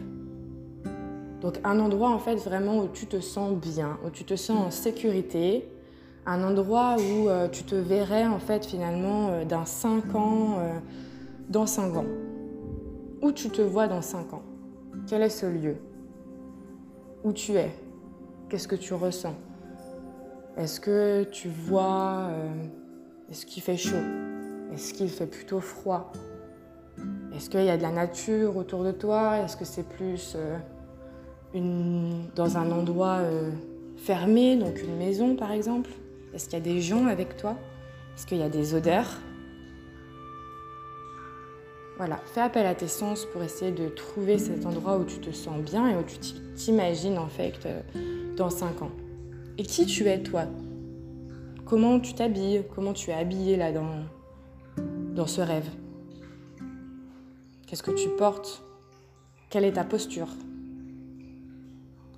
Donc 1.40 1.60
un 1.62 1.78
endroit 1.78 2.10
en 2.10 2.18
fait 2.18 2.34
vraiment 2.36 2.78
où 2.78 2.88
tu 2.88 3.06
te 3.06 3.20
sens 3.20 3.52
bien, 3.54 3.96
où 4.04 4.10
tu 4.10 4.24
te 4.24 4.34
sens 4.34 4.66
en 4.66 4.70
sécurité, 4.72 5.68
un 6.26 6.42
endroit 6.42 6.96
où 6.98 7.28
euh, 7.28 7.46
tu 7.46 7.62
te 7.62 7.76
verrais 7.76 8.26
en 8.26 8.40
fait 8.40 8.66
finalement 8.66 9.28
euh, 9.28 9.44
dans 9.44 9.64
5 9.64 10.12
ans, 10.16 10.58
dans 11.48 11.66
5 11.66 11.96
ans. 11.96 12.06
Où 13.22 13.30
tu 13.30 13.48
te 13.50 13.62
vois 13.62 13.86
dans 13.86 14.02
5 14.02 14.34
ans. 14.34 14.42
Quel 15.06 15.22
est 15.22 15.30
ce 15.30 15.46
lieu? 15.46 15.76
Où 17.24 17.32
tu 17.32 17.52
es. 17.52 17.70
Qu'est-ce 18.48 18.68
que 18.68 18.76
tu 18.76 18.94
ressens? 18.94 19.34
Est-ce 20.56 20.78
que 20.78 21.24
tu 21.24 21.48
vois 21.48 22.28
euh, 22.30 22.64
Est-ce 23.30 23.44
qu'il 23.46 23.62
fait 23.62 23.76
chaud? 23.76 23.96
Est-ce 24.72 24.94
qu'il 24.94 25.08
fait 25.08 25.26
plutôt 25.26 25.60
froid? 25.60 26.12
Est-ce 27.34 27.50
qu'il 27.50 27.64
y 27.64 27.70
a 27.70 27.76
de 27.76 27.82
la 27.82 27.90
nature 27.90 28.56
autour 28.56 28.84
de 28.84 28.92
toi? 28.92 29.38
Est-ce 29.38 29.56
que 29.56 29.64
c'est 29.64 29.88
plus 29.88 30.36
euh, 30.36 30.58
dans 32.36 32.56
un 32.56 32.70
endroit 32.70 33.18
euh, 33.22 33.50
fermé, 33.96 34.56
donc 34.56 34.80
une 34.82 34.96
maison 34.96 35.34
par 35.34 35.50
exemple? 35.50 35.90
Est-ce 36.34 36.48
qu'il 36.48 36.58
y 36.58 36.62
a 36.62 36.64
des 36.64 36.80
gens 36.80 37.06
avec 37.06 37.36
toi? 37.36 37.56
Est-ce 38.16 38.26
qu'il 38.26 38.38
y 38.38 38.42
a 38.42 38.48
des 38.48 38.74
odeurs? 38.74 39.18
Voilà, 41.96 42.16
fais 42.26 42.40
appel 42.40 42.66
à 42.66 42.74
tes 42.74 42.88
sens 42.88 43.24
pour 43.24 43.42
essayer 43.42 43.70
de 43.70 43.88
trouver 43.88 44.38
cet 44.38 44.66
endroit 44.66 44.98
où 44.98 45.04
tu 45.04 45.18
te 45.20 45.30
sens 45.30 45.60
bien 45.60 45.88
et 45.88 45.96
où 45.96 46.02
tu 46.02 46.18
t'imagines 46.56 47.18
en 47.18 47.28
fait 47.28 47.54
euh, 47.66 47.80
dans 48.36 48.50
5 48.50 48.82
ans. 48.82 48.90
Et 49.58 49.62
qui 49.62 49.86
tu 49.86 50.06
es 50.06 50.20
toi? 50.20 50.46
Comment 51.64 52.00
tu 52.00 52.14
t'habilles? 52.14 52.64
Comment 52.74 52.92
tu 52.92 53.10
es 53.10 53.14
habillé 53.14 53.56
là 53.56 53.70
dans, 53.70 54.04
dans 55.14 55.28
ce 55.28 55.40
rêve? 55.40 55.68
Qu'est-ce 57.66 57.82
que 57.82 57.92
tu 57.92 58.08
portes? 58.08 58.64
Quelle 59.48 59.64
est 59.64 59.74
ta 59.74 59.84
posture? 59.84 60.28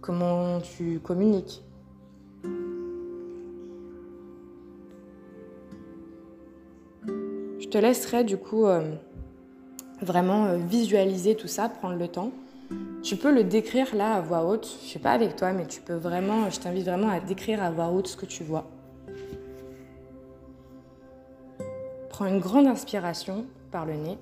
Comment 0.00 0.60
tu 0.60 1.00
communiques? 1.00 1.62
Je 7.58 7.68
te 7.68 7.78
laisserai 7.78 8.24
du 8.24 8.38
coup 8.38 8.66
euh, 8.66 8.94
vraiment 10.00 10.46
euh, 10.46 10.56
visualiser 10.56 11.34
tout 11.34 11.48
ça, 11.48 11.68
prendre 11.68 11.96
le 11.96 12.08
temps. 12.08 12.30
Tu 13.02 13.16
peux 13.16 13.32
le 13.32 13.44
décrire 13.44 13.94
là 13.94 14.14
à 14.14 14.20
voix 14.20 14.44
haute, 14.44 14.66
je 14.84 14.88
sais 14.88 14.98
pas 14.98 15.12
avec 15.12 15.36
toi, 15.36 15.52
mais 15.52 15.66
tu 15.66 15.80
peux 15.80 15.94
vraiment, 15.94 16.50
je 16.50 16.58
t'invite 16.58 16.84
vraiment 16.84 17.08
à 17.08 17.20
décrire 17.20 17.62
à 17.62 17.70
voix 17.70 17.88
haute 17.88 18.08
ce 18.08 18.16
que 18.16 18.26
tu 18.26 18.42
vois. 18.42 18.66
Prends 22.08 22.26
une 22.26 22.40
grande 22.40 22.66
inspiration 22.66 23.44
par 23.70 23.86
le 23.86 23.94
nez 23.94 24.18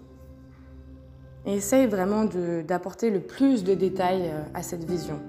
et 1.46 1.54
essaye 1.54 1.86
vraiment 1.86 2.24
d'apporter 2.66 3.10
le 3.10 3.20
plus 3.20 3.64
de 3.64 3.74
détails 3.74 4.30
euh, 4.30 4.42
à 4.52 4.62
cette 4.62 4.84
vision, 4.84 5.20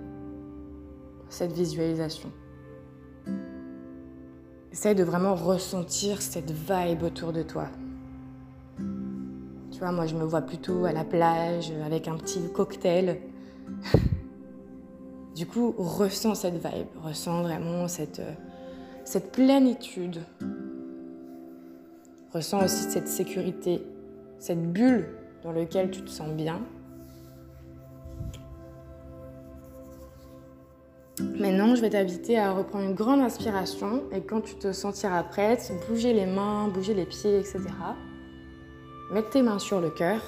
cette 1.29 1.51
visualisation. 1.51 2.31
Essaye 4.71 4.95
de 4.95 5.03
vraiment 5.03 5.35
ressentir 5.35 6.21
cette 6.21 6.51
vibe 6.51 7.03
autour 7.03 7.31
de 7.31 7.43
toi, 7.43 7.67
tu 9.75 9.81
vois, 9.81 9.91
moi, 9.91 10.05
je 10.05 10.15
me 10.15 10.23
vois 10.23 10.39
plutôt 10.39 10.85
à 10.85 10.93
la 10.93 11.03
plage 11.03 11.69
avec 11.85 12.07
un 12.07 12.15
petit 12.15 12.39
cocktail. 12.53 13.19
du 15.35 15.45
coup, 15.45 15.75
ressens 15.77 16.35
cette 16.35 16.53
vibe, 16.53 16.87
ressens 17.03 17.41
vraiment 17.41 17.89
cette, 17.89 18.21
cette 19.03 19.33
plénitude. 19.33 20.21
Ressens 22.33 22.63
aussi 22.63 22.89
cette 22.89 23.09
sécurité, 23.09 23.85
cette 24.39 24.71
bulle 24.71 25.09
dans 25.43 25.51
laquelle 25.51 25.91
tu 25.91 26.03
te 26.03 26.09
sens 26.09 26.29
bien. 26.29 26.61
Maintenant, 31.19 31.75
je 31.75 31.81
vais 31.81 31.89
t'inviter 31.89 32.39
à 32.39 32.53
reprendre 32.53 32.85
une 32.85 32.95
grande 32.95 33.19
inspiration 33.19 34.03
et 34.13 34.21
quand 34.21 34.39
tu 34.39 34.55
te 34.55 34.71
sentiras 34.71 35.23
prête, 35.23 35.73
bouger 35.89 36.13
les 36.13 36.27
mains, 36.27 36.69
bouger 36.69 36.93
les 36.93 37.05
pieds, 37.05 37.39
etc. 37.39 37.59
Mets 39.11 39.21
tes 39.21 39.43
mains 39.43 39.59
sur 39.59 39.81
le 39.81 39.91
cœur. 39.91 40.19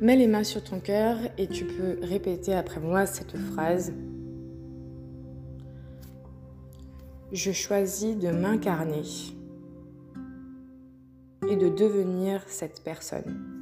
Mets 0.00 0.16
les 0.16 0.26
mains 0.26 0.42
sur 0.42 0.62
ton 0.62 0.80
cœur 0.80 1.16
et 1.38 1.46
tu 1.46 1.64
peux 1.64 1.98
répéter 2.02 2.52
après 2.52 2.80
moi 2.80 3.06
cette 3.06 3.36
phrase. 3.36 3.92
Je 7.30 7.52
choisis 7.52 8.16
de 8.18 8.30
m'incarner 8.30 9.02
et 11.48 11.56
de 11.56 11.68
devenir 11.68 12.42
cette 12.48 12.82
personne. 12.82 13.56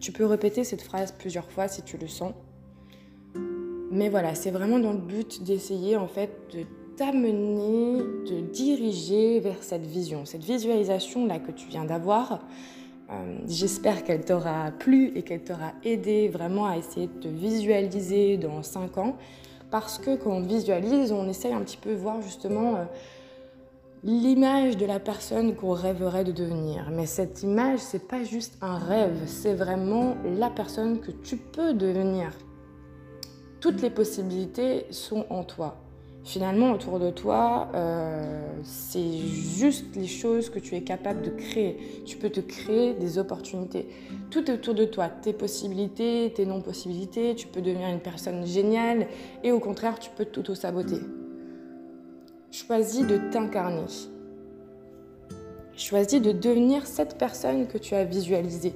Tu 0.00 0.12
peux 0.12 0.24
répéter 0.24 0.64
cette 0.64 0.82
phrase 0.82 1.12
plusieurs 1.12 1.50
fois 1.50 1.68
si 1.68 1.82
tu 1.82 1.98
le 1.98 2.08
sens. 2.08 2.32
Mais 3.90 4.08
voilà, 4.08 4.34
c'est 4.34 4.50
vraiment 4.50 4.78
dans 4.78 4.92
le 4.92 4.98
but 4.98 5.44
d'essayer 5.44 5.96
en 5.96 6.08
fait 6.08 6.30
de 6.52 6.64
t'amener, 6.96 7.98
de 7.98 8.40
diriger 8.40 9.40
vers 9.40 9.62
cette 9.62 9.86
vision, 9.86 10.24
cette 10.24 10.44
visualisation 10.44 11.26
là 11.26 11.38
que 11.38 11.50
tu 11.50 11.68
viens 11.68 11.84
d'avoir. 11.84 12.40
Euh, 13.10 13.38
j'espère 13.46 14.04
qu'elle 14.04 14.24
t'aura 14.24 14.70
plu 14.70 15.12
et 15.14 15.22
qu'elle 15.22 15.42
t'aura 15.42 15.72
aidé 15.84 16.28
vraiment 16.28 16.66
à 16.66 16.76
essayer 16.76 17.06
de 17.06 17.20
te 17.20 17.28
visualiser 17.28 18.36
dans 18.36 18.62
5 18.62 18.98
ans. 18.98 19.16
Parce 19.70 19.98
que 19.98 20.16
quand 20.16 20.30
on 20.30 20.40
visualise, 20.40 21.12
on 21.12 21.28
essaye 21.28 21.52
un 21.52 21.60
petit 21.60 21.76
peu 21.76 21.92
voir 21.92 22.22
justement 22.22 22.76
euh, 22.76 22.84
l'image 24.04 24.76
de 24.76 24.86
la 24.86 25.00
personne 25.00 25.54
qu'on 25.54 25.72
rêverait 25.72 26.24
de 26.24 26.32
devenir. 26.32 26.90
Mais 26.92 27.06
cette 27.06 27.42
image, 27.42 27.80
c'est 27.80 28.06
pas 28.06 28.22
juste 28.22 28.56
un 28.62 28.78
rêve, 28.78 29.16
c'est 29.26 29.54
vraiment 29.54 30.16
la 30.38 30.50
personne 30.50 31.00
que 31.00 31.10
tu 31.10 31.36
peux 31.36 31.74
devenir. 31.74 32.32
Toutes 33.60 33.82
les 33.82 33.90
possibilités 33.90 34.86
sont 34.90 35.26
en 35.30 35.42
toi. 35.42 35.83
Finalement, 36.24 36.72
autour 36.72 36.98
de 36.98 37.10
toi, 37.10 37.68
euh, 37.74 38.40
c'est 38.62 39.18
juste 39.18 39.94
les 39.94 40.06
choses 40.06 40.48
que 40.48 40.58
tu 40.58 40.74
es 40.74 40.80
capable 40.80 41.20
de 41.20 41.28
créer. 41.28 42.02
Tu 42.06 42.16
peux 42.16 42.30
te 42.30 42.40
créer 42.40 42.94
des 42.94 43.18
opportunités. 43.18 43.86
Tout 44.30 44.50
est 44.50 44.54
autour 44.54 44.74
de 44.74 44.86
toi, 44.86 45.08
tes 45.08 45.34
possibilités, 45.34 46.32
tes 46.34 46.46
non-possibilités. 46.46 47.34
Tu 47.34 47.46
peux 47.46 47.60
devenir 47.60 47.88
une 47.88 48.00
personne 48.00 48.46
géniale 48.46 49.06
et 49.42 49.52
au 49.52 49.60
contraire, 49.60 49.98
tu 49.98 50.08
peux 50.16 50.24
t'auto-saboter. 50.24 51.00
Choisis 52.50 53.06
de 53.06 53.18
t'incarner. 53.30 53.84
Choisis 55.76 56.22
de 56.22 56.32
devenir 56.32 56.86
cette 56.86 57.18
personne 57.18 57.66
que 57.66 57.76
tu 57.76 57.94
as 57.94 58.04
visualisée. 58.04 58.72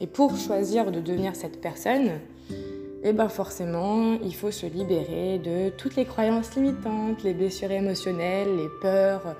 Et 0.00 0.06
pour 0.06 0.36
choisir 0.36 0.90
de 0.90 1.00
devenir 1.00 1.34
cette 1.34 1.62
personne, 1.62 2.10
eh 3.04 3.12
bien 3.12 3.28
forcément, 3.28 4.14
il 4.22 4.34
faut 4.34 4.50
se 4.50 4.66
libérer 4.66 5.38
de 5.38 5.70
toutes 5.70 5.96
les 5.96 6.04
croyances 6.04 6.54
limitantes, 6.54 7.22
les 7.24 7.34
blessures 7.34 7.70
émotionnelles, 7.70 8.56
les 8.56 8.68
peurs, 8.80 9.34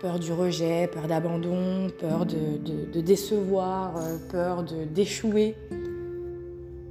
peur 0.00 0.18
du 0.18 0.32
rejet, 0.32 0.86
peur 0.86 1.08
d'abandon, 1.08 1.88
peur 1.98 2.24
de, 2.24 3.00
décevoir, 3.00 3.96
euh, 3.96 4.16
peur 4.30 4.62
d'échouer. 4.62 5.56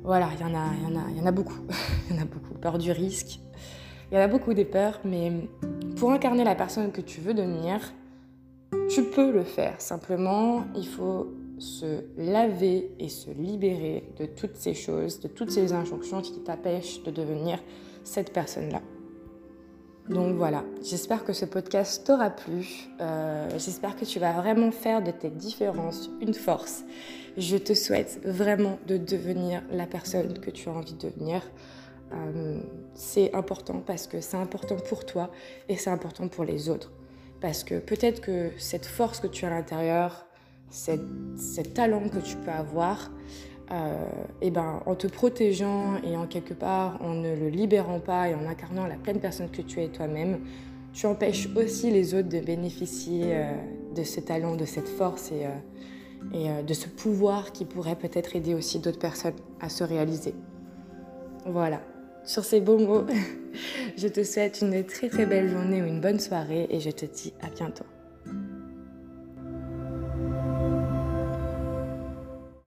Voilà, 0.03 0.29
il 0.37 0.41
y, 0.41 0.43
en 0.43 0.53
a, 0.53 0.67
y, 0.81 0.85
en 0.85 0.99
a, 0.99 1.11
y 1.17 1.21
en 1.21 1.25
a 1.25 1.31
beaucoup. 1.31 1.61
Il 2.09 2.15
y 2.15 2.19
en 2.19 2.21
a 2.23 2.25
beaucoup. 2.25 2.53
Peur 2.55 2.77
du 2.77 2.91
risque, 2.91 3.39
il 4.11 4.15
y 4.15 4.17
en 4.17 4.21
a 4.21 4.27
beaucoup 4.27 4.53
des 4.53 4.65
peurs, 4.65 4.99
mais 5.05 5.31
pour 5.95 6.11
incarner 6.11 6.43
la 6.43 6.55
personne 6.55 6.91
que 6.91 7.01
tu 7.01 7.21
veux 7.21 7.33
devenir, 7.33 7.93
tu 8.89 9.03
peux 9.03 9.31
le 9.31 9.43
faire. 9.43 9.79
Simplement, 9.79 10.65
il 10.75 10.85
faut 10.85 11.33
se 11.59 12.03
laver 12.17 12.91
et 12.99 13.09
se 13.09 13.31
libérer 13.31 14.03
de 14.17 14.25
toutes 14.25 14.55
ces 14.55 14.73
choses, 14.73 15.19
de 15.19 15.27
toutes 15.27 15.51
ces 15.51 15.73
injonctions 15.73 16.21
qui 16.21 16.39
t'empêchent 16.39 17.03
de 17.03 17.11
devenir 17.11 17.59
cette 18.03 18.33
personne-là. 18.33 18.81
Donc 20.09 20.35
voilà, 20.35 20.65
j'espère 20.83 21.23
que 21.23 21.31
ce 21.31 21.45
podcast 21.45 22.05
t'aura 22.05 22.29
plu. 22.29 22.89
Euh, 22.99 23.49
j'espère 23.57 23.95
que 23.95 24.03
tu 24.03 24.19
vas 24.19 24.33
vraiment 24.33 24.71
faire 24.71 25.01
de 25.01 25.11
tes 25.11 25.29
différences 25.29 26.09
une 26.19 26.33
force. 26.33 26.83
Je 27.37 27.55
te 27.55 27.73
souhaite 27.73 28.19
vraiment 28.25 28.79
de 28.85 28.97
devenir 28.97 29.63
la 29.71 29.87
personne 29.87 30.37
que 30.39 30.51
tu 30.51 30.67
as 30.67 30.73
envie 30.73 30.93
de 30.93 31.09
devenir. 31.09 31.41
Euh, 32.11 32.59
c'est 32.93 33.33
important 33.33 33.81
parce 33.85 34.07
que 34.07 34.19
c'est 34.19 34.37
important 34.37 34.75
pour 34.75 35.05
toi 35.05 35.31
et 35.69 35.77
c'est 35.77 35.89
important 35.89 36.27
pour 36.27 36.43
les 36.43 36.67
autres. 36.67 36.91
Parce 37.39 37.63
que 37.63 37.79
peut-être 37.79 38.19
que 38.19 38.51
cette 38.57 38.85
force 38.85 39.21
que 39.21 39.27
tu 39.27 39.45
as 39.45 39.47
à 39.47 39.51
l'intérieur, 39.51 40.27
cette, 40.73 41.73
talent 41.73 42.09
que 42.09 42.19
tu 42.19 42.35
peux 42.37 42.51
avoir, 42.51 43.11
et 43.69 43.73
euh, 43.73 44.05
eh 44.41 44.51
ben, 44.51 44.81
en 44.85 44.95
te 44.95 45.07
protégeant 45.07 45.95
et 46.03 46.17
en 46.17 46.27
quelque 46.27 46.53
part 46.53 47.01
en 47.01 47.13
ne 47.13 47.33
le 47.35 47.47
libérant 47.47 47.99
pas 47.99 48.27
et 48.29 48.35
en 48.35 48.45
incarnant 48.45 48.85
la 48.85 48.95
pleine 48.95 49.19
personne 49.19 49.49
que 49.49 49.61
tu 49.61 49.81
es 49.81 49.87
toi-même, 49.87 50.39
tu 50.91 51.05
empêches 51.05 51.47
aussi 51.55 51.89
les 51.89 52.13
autres 52.13 52.29
de 52.29 52.39
bénéficier 52.39 53.23
euh, 53.27 53.53
de 53.95 54.03
ce 54.03 54.19
talent, 54.19 54.55
de 54.55 54.65
cette 54.65 54.89
force 54.89 55.31
et, 55.31 55.47
et 56.37 56.63
de 56.63 56.73
ce 56.73 56.87
pouvoir 56.87 57.51
qui 57.51 57.65
pourrait 57.65 57.95
peut-être 57.95 58.35
aider 58.35 58.53
aussi 58.53 58.79
d'autres 58.79 58.99
personnes 58.99 59.33
à 59.61 59.69
se 59.69 59.83
réaliser. 59.83 60.35
Voilà. 61.45 61.81
Sur 62.25 62.43
ces 62.43 62.61
beaux 62.61 62.79
mots, 62.79 63.05
je 63.97 64.07
te 64.07 64.23
souhaite 64.23 64.61
une 64.61 64.83
très 64.83 65.09
très 65.09 65.25
belle 65.25 65.49
journée 65.49 65.81
ou 65.81 65.85
une 65.85 66.01
bonne 66.01 66.19
soirée 66.19 66.67
et 66.69 66.79
je 66.79 66.89
te 66.89 67.05
dis 67.05 67.33
à 67.41 67.49
bientôt. 67.49 67.85